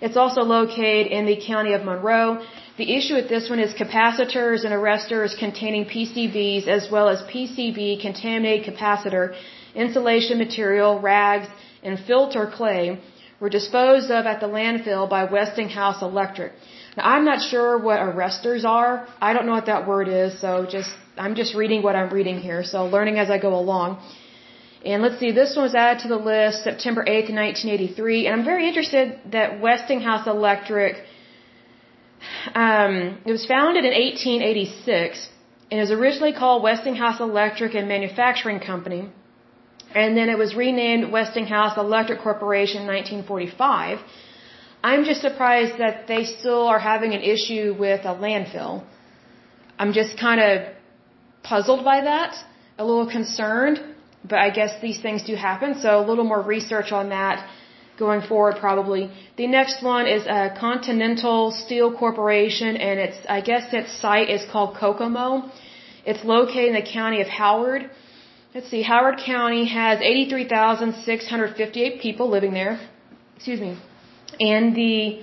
It's 0.00 0.16
also 0.16 0.42
located 0.42 1.06
in 1.06 1.26
the 1.26 1.38
county 1.46 1.72
of 1.72 1.82
Monroe. 1.84 2.44
The 2.76 2.94
issue 2.96 3.14
with 3.14 3.28
this 3.28 3.48
one 3.48 3.60
is 3.60 3.72
capacitors 3.72 4.64
and 4.64 4.72
arresters 4.74 5.38
containing 5.38 5.86
PCBs 5.86 6.66
as 6.66 6.90
well 6.90 7.08
as 7.08 7.22
PCB 7.22 8.00
contaminated 8.02 8.74
capacitor 8.74 9.34
insulation 9.84 10.38
material, 10.46 10.98
rags, 11.00 11.48
and 11.82 11.98
filter 12.08 12.46
clay 12.56 13.00
were 13.40 13.50
disposed 13.50 14.10
of 14.10 14.26
at 14.32 14.40
the 14.40 14.50
landfill 14.58 15.08
by 15.16 15.22
Westinghouse 15.24 16.00
Electric. 16.02 16.52
Now, 16.96 17.04
I'm 17.14 17.24
not 17.24 17.40
sure 17.50 17.78
what 17.78 17.98
arresters 18.00 18.64
are. 18.64 19.06
I 19.20 19.32
don't 19.34 19.46
know 19.46 19.56
what 19.60 19.66
that 19.66 19.86
word 19.86 20.08
is, 20.08 20.40
so 20.40 20.50
just 20.76 20.90
I'm 21.24 21.34
just 21.34 21.54
reading 21.54 21.82
what 21.82 21.96
I'm 21.96 22.12
reading 22.18 22.38
here, 22.40 22.62
so 22.64 22.86
learning 22.86 23.18
as 23.18 23.30
I 23.30 23.38
go 23.38 23.54
along. 23.54 24.00
And 24.84 25.02
let's 25.02 25.18
see, 25.18 25.32
this 25.32 25.56
one 25.56 25.64
was 25.64 25.74
added 25.74 26.02
to 26.02 26.08
the 26.08 26.22
list 26.32 26.62
September 26.62 27.02
8th, 27.02 27.30
1983. 27.44 28.26
And 28.26 28.32
I'm 28.36 28.44
very 28.44 28.68
interested 28.68 29.18
that 29.32 29.60
Westinghouse 29.60 30.26
Electric, 30.26 30.94
um, 32.54 33.18
it 33.24 33.32
was 33.32 33.46
founded 33.46 33.84
in 33.84 33.92
1886 33.92 35.28
and 35.70 35.80
was 35.80 35.90
originally 35.90 36.32
called 36.32 36.62
Westinghouse 36.62 37.20
Electric 37.20 37.74
and 37.74 37.88
Manufacturing 37.88 38.60
Company. 38.60 39.08
And 40.02 40.14
then 40.18 40.28
it 40.34 40.38
was 40.44 40.54
renamed 40.54 41.10
Westinghouse 41.10 41.74
Electric 41.78 42.20
Corporation 42.28 42.78
in 42.82 42.86
1945. 42.86 43.98
I'm 44.88 45.04
just 45.10 45.22
surprised 45.28 45.78
that 45.82 46.06
they 46.10 46.22
still 46.38 46.64
are 46.72 46.82
having 46.92 47.12
an 47.18 47.22
issue 47.34 47.74
with 47.84 48.02
a 48.12 48.14
landfill. 48.24 48.74
I'm 49.78 49.92
just 50.00 50.12
kind 50.26 50.40
of 50.46 50.52
puzzled 51.42 51.82
by 51.92 51.98
that, 52.10 52.32
a 52.78 52.84
little 52.84 53.10
concerned, 53.18 53.76
but 54.22 54.38
I 54.46 54.50
guess 54.58 54.72
these 54.86 55.00
things 55.00 55.22
do 55.30 55.34
happen, 55.34 55.70
so 55.82 55.88
a 56.02 56.04
little 56.10 56.28
more 56.32 56.42
research 56.42 56.92
on 56.92 57.08
that 57.18 57.48
going 57.98 58.22
forward 58.30 58.56
probably. 58.60 59.10
The 59.42 59.46
next 59.46 59.82
one 59.82 60.06
is 60.16 60.26
a 60.26 60.54
Continental 60.66 61.52
Steel 61.64 61.88
Corporation 62.02 62.76
and 62.88 63.00
its 63.06 63.16
I 63.36 63.40
guess 63.40 63.72
its 63.72 63.92
site 64.02 64.28
is 64.36 64.42
called 64.52 64.76
Kokomo. 64.76 65.50
It's 66.04 66.22
located 66.24 66.68
in 66.72 66.74
the 66.74 66.88
county 66.98 67.22
of 67.22 67.28
Howard. 67.28 67.90
Let's 68.56 68.70
see, 68.70 68.80
Howard 68.80 69.18
County 69.18 69.68
has 69.68 70.00
83,658 70.00 72.00
people 72.00 72.30
living 72.30 72.54
there. 72.54 72.80
Excuse 73.36 73.60
me. 73.60 73.76
And 74.40 74.74
the 74.74 75.20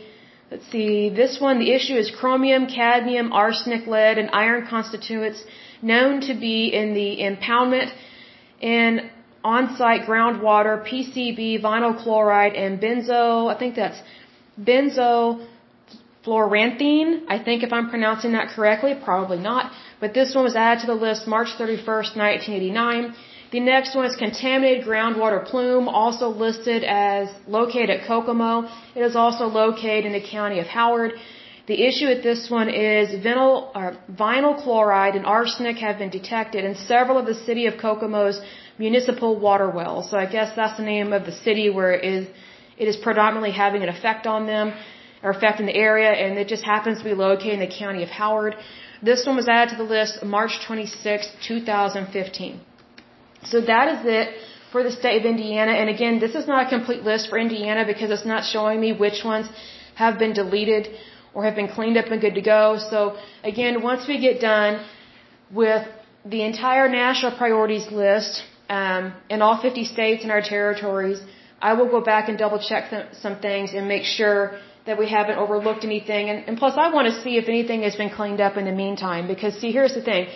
let's 0.52 0.70
see, 0.72 1.10
this 1.10 1.42
one 1.42 1.58
the 1.58 1.72
issue 1.72 1.96
is 1.96 2.12
chromium, 2.12 2.68
cadmium, 2.68 3.34
arsenic, 3.34 3.88
lead 3.88 4.20
and 4.20 4.30
iron 4.34 4.68
constituents 4.68 5.44
known 5.82 6.22
to 6.28 6.36
be 6.36 6.68
in 6.68 6.94
the 6.94 7.18
impoundment 7.30 7.92
and 8.62 9.10
on-site 9.44 10.04
groundwater, 10.04 10.88
PCB, 10.88 11.60
vinyl 11.60 11.98
chloride, 12.04 12.54
and 12.54 12.80
benzo, 12.80 13.52
I 13.52 13.58
think 13.58 13.74
that's 13.74 14.00
benzo 14.62 15.44
fluoranthene. 16.26 17.24
I 17.28 17.38
think 17.44 17.64
if 17.64 17.74
I'm 17.74 17.90
pronouncing 17.90 18.32
that 18.34 18.50
correctly, 18.56 18.94
probably 19.04 19.40
not. 19.40 19.72
But 20.00 20.14
this 20.14 20.34
one 20.36 20.44
was 20.44 20.56
added 20.56 20.82
to 20.82 20.88
the 20.88 21.00
list 21.08 21.28
March 21.28 21.50
31st, 21.60 22.16
1989. 22.16 23.14
The 23.52 23.60
next 23.60 23.96
one 23.96 24.06
is 24.06 24.16
contaminated 24.16 24.86
groundwater 24.86 25.46
plume, 25.46 25.88
also 25.88 26.28
listed 26.30 26.84
as 26.84 27.28
located 27.48 27.92
at 27.92 28.08
Kokomo. 28.08 28.68
It 28.96 29.02
is 29.02 29.16
also 29.16 29.46
located 29.46 30.06
in 30.06 30.14
the 30.14 30.26
county 30.38 30.60
of 30.60 30.68
Howard. 30.68 31.12
The 31.68 31.82
issue 31.88 32.08
with 32.08 32.24
this 32.24 32.50
one 32.50 32.70
is 32.70 33.10
vinyl, 33.26 33.70
uh, 33.74 33.92
vinyl 34.12 34.62
chloride 34.62 35.16
and 35.16 35.26
arsenic 35.26 35.78
have 35.78 35.98
been 35.98 36.10
detected 36.10 36.66
in 36.66 36.76
several 36.76 37.18
of 37.18 37.26
the 37.26 37.36
city 37.36 37.68
of 37.68 37.76
Kokomo's 37.76 38.42
municipal 38.78 39.40
water 39.40 39.70
wells. 39.70 40.10
So 40.10 40.18
I 40.18 40.26
guess 40.26 40.56
that's 40.56 40.78
the 40.78 40.84
name 40.84 41.14
of 41.14 41.26
the 41.26 41.32
city 41.32 41.70
where 41.70 41.94
it 41.94 42.04
is, 42.04 42.28
it 42.78 42.88
is 42.88 42.98
predominantly 42.98 43.52
having 43.52 43.82
an 43.84 43.90
effect 43.90 44.26
on 44.26 44.46
them 44.48 44.74
or 45.24 45.30
effect 45.32 45.60
in 45.60 45.66
the 45.66 45.76
area, 45.90 46.12
and 46.12 46.38
it 46.38 46.48
just 46.48 46.64
happens 46.64 46.98
to 47.00 47.06
be 47.12 47.14
located 47.14 47.54
in 47.60 47.60
the 47.68 47.74
county 47.84 48.04
of 48.04 48.10
Howard. 48.10 48.56
This 49.02 49.26
one 49.26 49.36
was 49.42 49.48
added 49.48 49.70
to 49.74 49.78
the 49.84 49.90
list 49.98 50.24
March 50.24 50.54
26, 50.68 51.32
2015. 51.48 52.60
So 53.52 53.62
that 53.62 53.88
is 53.94 54.02
it 54.18 54.28
for 54.72 54.84
the 54.84 54.92
state 54.92 55.18
of 55.22 55.26
Indiana. 55.26 55.74
And 55.80 55.90
again, 55.90 56.20
this 56.20 56.36
is 56.36 56.48
not 56.48 56.68
a 56.68 56.70
complete 56.70 57.04
list 57.04 57.30
for 57.30 57.38
Indiana 57.38 57.86
because 57.92 58.10
it's 58.16 58.26
not 58.34 58.44
showing 58.54 58.80
me 58.86 58.92
which 59.06 59.20
ones 59.24 59.48
have 59.96 60.18
been 60.24 60.34
deleted 60.34 60.88
or 61.34 61.44
have 61.48 61.56
been 61.56 61.72
cleaned 61.78 61.98
up 61.98 62.08
and 62.14 62.22
good 62.22 62.36
to 62.36 62.46
go. 62.56 62.78
So 62.92 63.18
again, 63.44 63.82
once 63.82 64.08
we 64.08 64.20
get 64.28 64.42
done 64.42 64.74
with 65.52 65.84
the 66.26 66.42
entire 66.44 66.88
national 66.90 67.38
priorities 67.38 67.88
list, 67.92 68.44
um, 68.70 69.14
in 69.30 69.42
all 69.42 69.58
50 69.62 69.84
states 69.96 70.24
and 70.24 70.32
our 70.32 70.42
territories, 70.42 71.22
I 71.62 71.74
will 71.74 71.90
go 71.96 72.02
back 72.02 72.30
and 72.30 72.38
double 72.38 72.60
check 72.60 72.90
th- 72.90 73.14
some 73.24 73.36
things 73.40 73.74
and 73.74 73.88
make 73.88 74.04
sure 74.04 74.60
that 74.86 74.98
we 74.98 75.08
haven't 75.10 75.38
overlooked 75.38 75.84
anything. 75.84 76.30
And, 76.30 76.44
and 76.48 76.58
plus, 76.58 76.74
I 76.78 76.92
want 76.94 77.08
to 77.14 77.22
see 77.24 77.38
if 77.38 77.48
anything 77.48 77.84
has 77.84 77.96
been 77.96 78.10
cleaned 78.10 78.42
up 78.42 78.58
in 78.58 78.66
the 78.66 78.72
meantime. 78.72 79.28
Because 79.28 79.54
see, 79.62 79.72
here's 79.72 79.94
the 79.94 80.02
thing, 80.02 80.28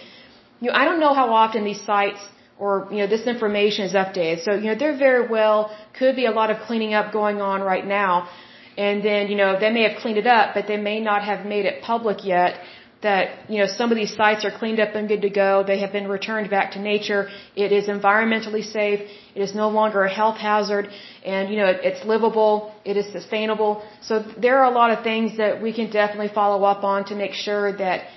you 0.61 0.69
know, 0.69 0.75
I 0.81 0.85
don't 0.85 0.99
know 0.99 1.13
how 1.13 1.33
often 1.33 1.63
these 1.63 1.81
sites 1.81 2.19
or 2.59 2.87
you 2.91 2.97
know 2.97 3.07
this 3.07 3.25
information 3.27 3.85
is 3.85 3.93
updated. 3.93 4.43
So 4.43 4.53
you 4.55 4.67
know, 4.69 4.75
there 4.75 4.95
very 4.97 5.27
well 5.27 5.75
could 5.97 6.15
be 6.15 6.25
a 6.25 6.31
lot 6.31 6.49
of 6.49 6.57
cleaning 6.67 6.93
up 6.93 7.13
going 7.13 7.41
on 7.41 7.61
right 7.61 7.85
now. 7.85 8.29
And 8.77 9.03
then, 9.03 9.27
you 9.27 9.35
know, 9.35 9.59
they 9.59 9.71
may 9.71 9.83
have 9.89 9.97
cleaned 10.01 10.19
it 10.19 10.27
up, 10.27 10.53
but 10.53 10.67
they 10.67 10.77
may 10.77 10.99
not 10.99 11.23
have 11.23 11.47
made 11.47 11.65
it 11.65 11.81
public 11.81 12.23
yet 12.23 12.59
that 13.01 13.49
you 13.49 13.59
know 13.59 13.67
some 13.67 13.91
of 13.91 13.97
these 13.97 14.15
sites 14.15 14.43
are 14.45 14.51
cleaned 14.51 14.79
up 14.79 14.95
and 14.95 15.07
good 15.07 15.21
to 15.21 15.29
go. 15.29 15.63
They 15.63 15.79
have 15.79 15.91
been 15.91 16.07
returned 16.07 16.49
back 16.49 16.71
to 16.71 16.79
nature. 16.79 17.29
It 17.55 17.71
is 17.71 17.87
environmentally 17.87 18.63
safe. 18.63 19.01
It 19.35 19.41
is 19.41 19.53
no 19.53 19.69
longer 19.69 20.03
a 20.03 20.13
health 20.13 20.37
hazard, 20.37 20.89
and 21.25 21.49
you 21.49 21.57
know 21.57 21.67
it, 21.67 21.81
it's 21.83 22.05
livable. 22.05 22.73
It 22.85 22.97
is 22.97 23.11
sustainable. 23.11 23.83
So 24.01 24.23
there 24.45 24.57
are 24.59 24.71
a 24.71 24.75
lot 24.81 24.91
of 24.91 25.03
things 25.03 25.37
that 25.37 25.61
we 25.61 25.73
can 25.73 25.91
definitely 25.91 26.33
follow 26.33 26.63
up 26.63 26.83
on 26.83 27.05
to 27.05 27.15
make 27.15 27.33
sure 27.33 27.71
that 27.77 28.07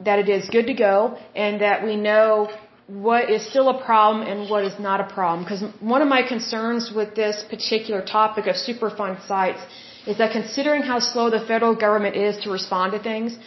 that 0.00 0.18
it 0.18 0.28
is 0.28 0.48
good 0.50 0.66
to 0.66 0.74
go 0.74 1.18
and 1.34 1.60
that 1.60 1.84
we 1.84 1.96
know 1.96 2.50
what 2.86 3.30
is 3.30 3.48
still 3.48 3.68
a 3.70 3.82
problem 3.84 4.26
and 4.26 4.50
what 4.50 4.64
is 4.64 4.78
not 4.78 5.00
a 5.00 5.08
problem. 5.14 5.44
Because 5.44 5.62
one 5.80 6.02
of 6.02 6.08
my 6.08 6.22
concerns 6.22 6.92
with 6.94 7.14
this 7.14 7.44
particular 7.48 8.02
topic 8.02 8.46
of 8.46 8.56
Superfund 8.56 9.26
sites 9.26 9.60
is 10.06 10.18
that 10.18 10.32
considering 10.32 10.82
how 10.82 10.98
slow 10.98 11.30
the 11.30 11.40
federal 11.40 11.74
government 11.74 12.14
is 12.14 12.36
to 12.44 12.50
respond 12.50 12.92
to 12.92 12.98
things, 12.98 13.38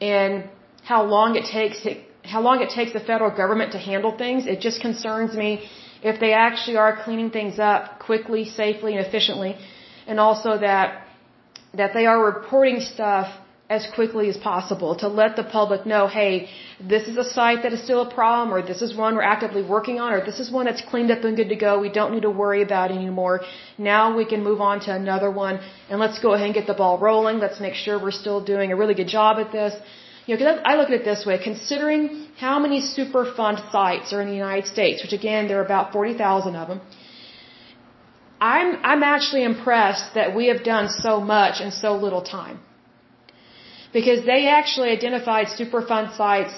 and 0.00 0.44
how 0.84 1.02
long 1.04 1.36
it 1.36 1.44
takes 1.44 1.86
how 2.24 2.40
long 2.42 2.60
it 2.60 2.70
takes 2.70 2.92
the 2.92 3.00
federal 3.00 3.30
government 3.34 3.72
to 3.72 3.78
handle 3.78 4.16
things. 4.16 4.46
It 4.46 4.60
just 4.60 4.80
concerns 4.80 5.34
me 5.34 5.68
if 6.02 6.20
they 6.20 6.32
actually 6.32 6.76
are 6.76 7.02
cleaning 7.04 7.30
things 7.30 7.58
up 7.58 7.98
quickly, 7.98 8.44
safely, 8.44 8.96
and 8.96 9.04
efficiently, 9.06 9.56
and 10.06 10.20
also 10.20 10.58
that 10.58 11.04
that 11.74 11.92
they 11.94 12.06
are 12.06 12.22
reporting 12.22 12.80
stuff 12.80 13.28
as 13.70 13.86
quickly 13.94 14.30
as 14.30 14.36
possible 14.38 14.96
to 14.96 15.08
let 15.08 15.36
the 15.36 15.44
public 15.44 15.84
know, 15.84 16.06
hey, 16.06 16.48
this 16.92 17.06
is 17.06 17.18
a 17.18 17.24
site 17.24 17.62
that 17.64 17.72
is 17.74 17.82
still 17.82 18.00
a 18.00 18.14
problem, 18.14 18.52
or 18.54 18.62
this 18.62 18.80
is 18.80 18.96
one 18.96 19.14
we're 19.14 19.30
actively 19.36 19.62
working 19.62 20.00
on, 20.00 20.14
or 20.14 20.24
this 20.24 20.40
is 20.40 20.50
one 20.50 20.64
that's 20.64 20.80
cleaned 20.90 21.10
up 21.10 21.22
and 21.22 21.36
good 21.36 21.50
to 21.50 21.56
go. 21.66 21.78
We 21.78 21.90
don't 21.90 22.12
need 22.14 22.22
to 22.22 22.30
worry 22.30 22.62
about 22.62 22.90
anymore. 22.90 23.40
Now 23.76 24.16
we 24.16 24.24
can 24.24 24.42
move 24.42 24.62
on 24.62 24.80
to 24.86 24.94
another 24.94 25.30
one, 25.30 25.60
and 25.90 26.00
let's 26.00 26.18
go 26.18 26.32
ahead 26.32 26.46
and 26.46 26.54
get 26.54 26.66
the 26.66 26.78
ball 26.82 26.98
rolling. 26.98 27.40
Let's 27.40 27.60
make 27.60 27.74
sure 27.74 28.02
we're 28.02 28.20
still 28.24 28.40
doing 28.42 28.72
a 28.72 28.76
really 28.76 28.94
good 28.94 29.12
job 29.18 29.38
at 29.38 29.52
this. 29.52 29.74
You 30.24 30.34
know, 30.34 30.38
because 30.38 30.60
I 30.64 30.76
look 30.76 30.88
at 30.88 31.00
it 31.00 31.04
this 31.04 31.24
way, 31.26 31.36
considering 31.42 32.28
how 32.38 32.58
many 32.58 32.80
Superfund 32.80 33.70
sites 33.70 34.14
are 34.14 34.22
in 34.22 34.28
the 34.28 34.40
United 34.46 34.66
States, 34.66 35.02
which 35.02 35.12
again, 35.12 35.46
there 35.48 35.58
are 35.60 35.64
about 35.64 35.92
40,000 35.92 36.56
of 36.56 36.68
them, 36.68 36.80
I'm, 38.40 38.78
I'm 38.82 39.02
actually 39.02 39.44
impressed 39.44 40.14
that 40.14 40.34
we 40.34 40.46
have 40.46 40.62
done 40.64 40.88
so 40.88 41.20
much 41.20 41.60
in 41.60 41.70
so 41.70 41.96
little 41.96 42.22
time 42.22 42.60
because 43.92 44.24
they 44.24 44.48
actually 44.48 44.90
identified 44.90 45.46
Superfund 45.46 46.16
sites, 46.16 46.54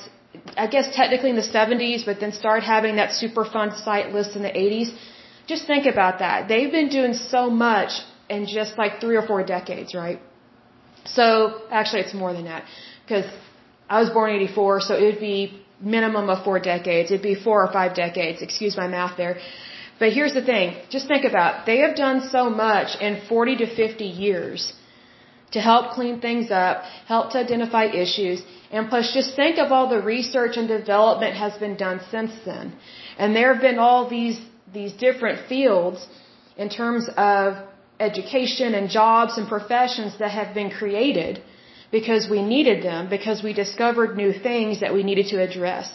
I 0.56 0.66
guess 0.66 0.94
technically 0.94 1.30
in 1.30 1.36
the 1.36 1.50
70s, 1.58 2.04
but 2.04 2.20
then 2.20 2.32
started 2.32 2.64
having 2.64 2.96
that 2.96 3.10
Superfund 3.10 3.82
site 3.84 4.12
list 4.12 4.36
in 4.36 4.42
the 4.42 4.54
80s. 4.66 4.90
Just 5.46 5.66
think 5.66 5.86
about 5.86 6.18
that. 6.20 6.48
They've 6.48 6.70
been 6.70 6.88
doing 6.88 7.14
so 7.14 7.50
much 7.50 7.92
in 8.28 8.46
just 8.46 8.78
like 8.78 9.00
three 9.00 9.16
or 9.16 9.26
four 9.26 9.42
decades, 9.44 9.94
right? 9.94 10.20
So, 11.04 11.62
actually 11.70 12.02
it's 12.02 12.14
more 12.14 12.32
than 12.32 12.44
that, 12.44 12.64
because 13.02 13.24
I 13.88 14.00
was 14.00 14.10
born 14.10 14.30
in 14.30 14.36
84, 14.36 14.80
so 14.82 14.94
it 14.94 15.04
would 15.04 15.20
be 15.20 15.62
minimum 15.80 16.28
of 16.28 16.44
four 16.44 16.60
decades. 16.60 17.10
It'd 17.10 17.22
be 17.22 17.34
four 17.34 17.64
or 17.64 17.72
five 17.72 17.94
decades. 17.94 18.42
Excuse 18.42 18.76
my 18.76 18.86
math 18.86 19.16
there. 19.16 19.38
But 19.98 20.12
here's 20.12 20.34
the 20.34 20.42
thing. 20.42 20.76
Just 20.90 21.08
think 21.08 21.24
about, 21.24 21.66
they 21.66 21.78
have 21.78 21.96
done 21.96 22.28
so 22.28 22.50
much 22.50 23.00
in 23.00 23.20
40 23.28 23.56
to 23.56 23.66
50 23.74 24.04
years 24.04 24.72
to 25.52 25.60
help 25.60 25.92
clean 25.98 26.20
things 26.20 26.50
up, 26.50 26.82
help 27.06 27.32
to 27.32 27.38
identify 27.38 27.84
issues, 27.86 28.42
and 28.70 28.88
plus 28.88 29.12
just 29.12 29.34
think 29.34 29.58
of 29.58 29.72
all 29.72 29.88
the 29.88 30.00
research 30.00 30.56
and 30.56 30.68
development 30.68 31.34
has 31.34 31.54
been 31.64 31.76
done 31.76 32.00
since 32.10 32.32
then. 32.44 32.72
And 33.18 33.34
there 33.34 33.52
have 33.52 33.62
been 33.62 33.78
all 33.78 34.08
these, 34.08 34.40
these 34.72 34.92
different 34.92 35.48
fields 35.48 36.06
in 36.56 36.68
terms 36.68 37.08
of 37.16 37.56
education 37.98 38.74
and 38.74 38.88
jobs 38.88 39.38
and 39.38 39.48
professions 39.48 40.18
that 40.18 40.30
have 40.30 40.54
been 40.54 40.70
created 40.70 41.42
because 41.90 42.28
we 42.30 42.42
needed 42.42 42.84
them, 42.84 43.08
because 43.08 43.42
we 43.42 43.52
discovered 43.52 44.16
new 44.16 44.32
things 44.32 44.80
that 44.80 44.94
we 44.94 45.02
needed 45.02 45.26
to 45.32 45.42
address. 45.42 45.88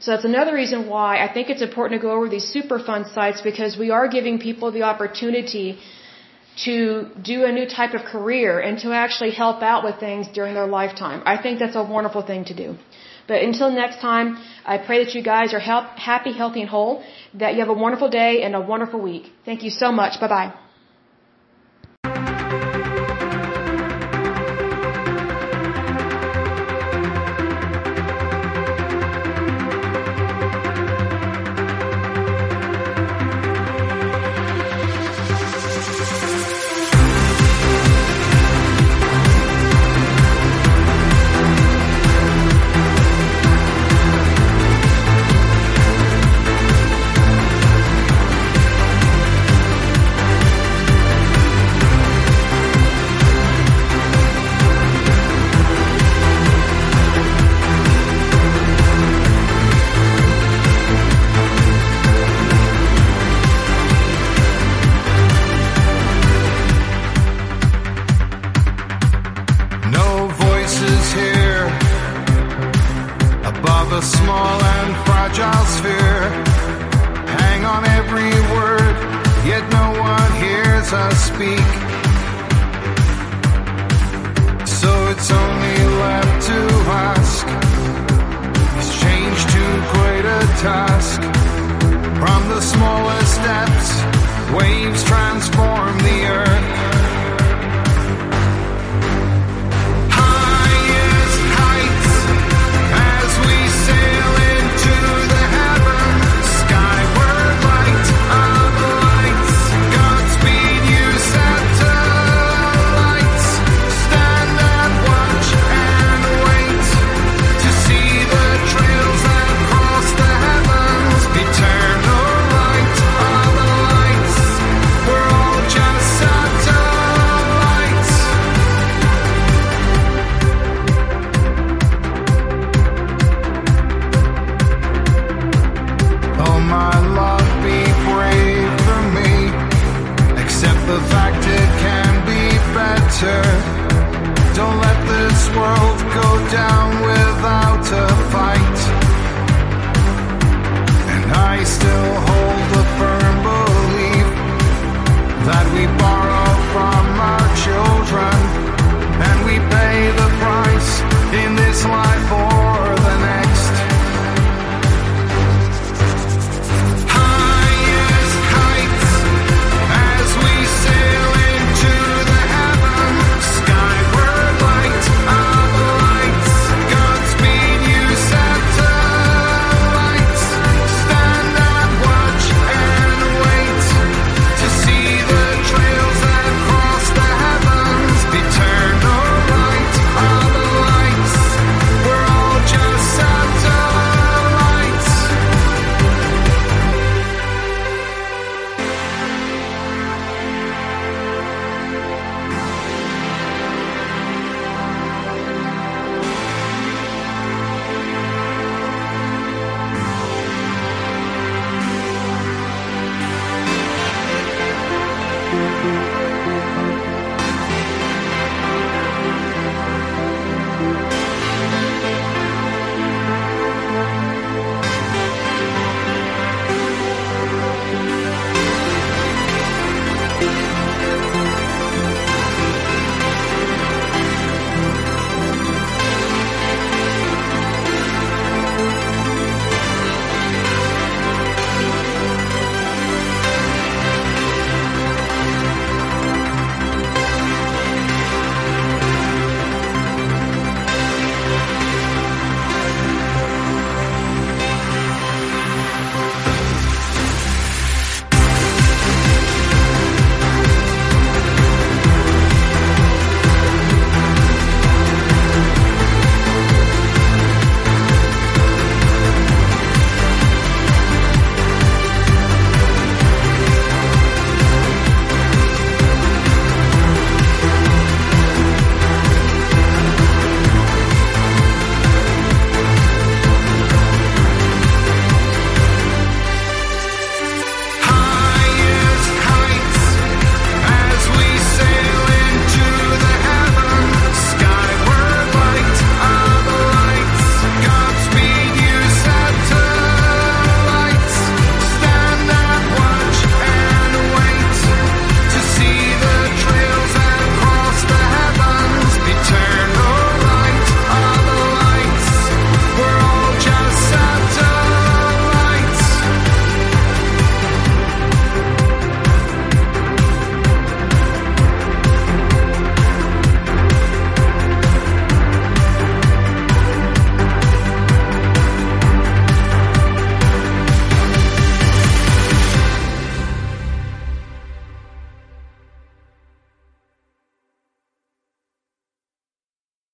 So 0.00 0.12
that's 0.12 0.24
another 0.24 0.54
reason 0.54 0.88
why 0.88 1.24
I 1.24 1.32
think 1.32 1.50
it's 1.50 1.62
important 1.62 2.00
to 2.00 2.02
go 2.06 2.12
over 2.16 2.28
these 2.28 2.48
Superfund 2.54 3.12
sites 3.14 3.40
because 3.40 3.76
we 3.76 3.90
are 3.90 4.08
giving 4.08 4.38
people 4.38 4.70
the 4.70 4.82
opportunity 4.82 5.78
to 6.64 7.08
do 7.22 7.44
a 7.44 7.52
new 7.52 7.66
type 7.66 7.94
of 7.94 8.02
career 8.04 8.58
and 8.60 8.78
to 8.80 8.92
actually 8.92 9.30
help 9.30 9.62
out 9.62 9.84
with 9.84 10.00
things 10.00 10.26
during 10.28 10.54
their 10.54 10.66
lifetime. 10.66 11.22
I 11.24 11.36
think 11.42 11.58
that's 11.58 11.76
a 11.76 11.82
wonderful 11.82 12.22
thing 12.22 12.44
to 12.46 12.54
do. 12.54 12.76
But 13.28 13.42
until 13.42 13.70
next 13.70 14.00
time, 14.00 14.38
I 14.64 14.78
pray 14.78 15.04
that 15.04 15.14
you 15.14 15.22
guys 15.22 15.52
are 15.52 15.60
help, 15.60 15.84
happy, 16.10 16.32
healthy, 16.32 16.62
and 16.62 16.70
whole, 16.70 17.02
that 17.34 17.54
you 17.54 17.60
have 17.60 17.68
a 17.68 17.80
wonderful 17.86 18.08
day 18.08 18.42
and 18.42 18.56
a 18.56 18.60
wonderful 18.60 19.00
week. 19.00 19.30
Thank 19.44 19.62
you 19.62 19.70
so 19.70 19.92
much. 19.92 20.18
Bye 20.20 20.28
bye. 20.28 20.67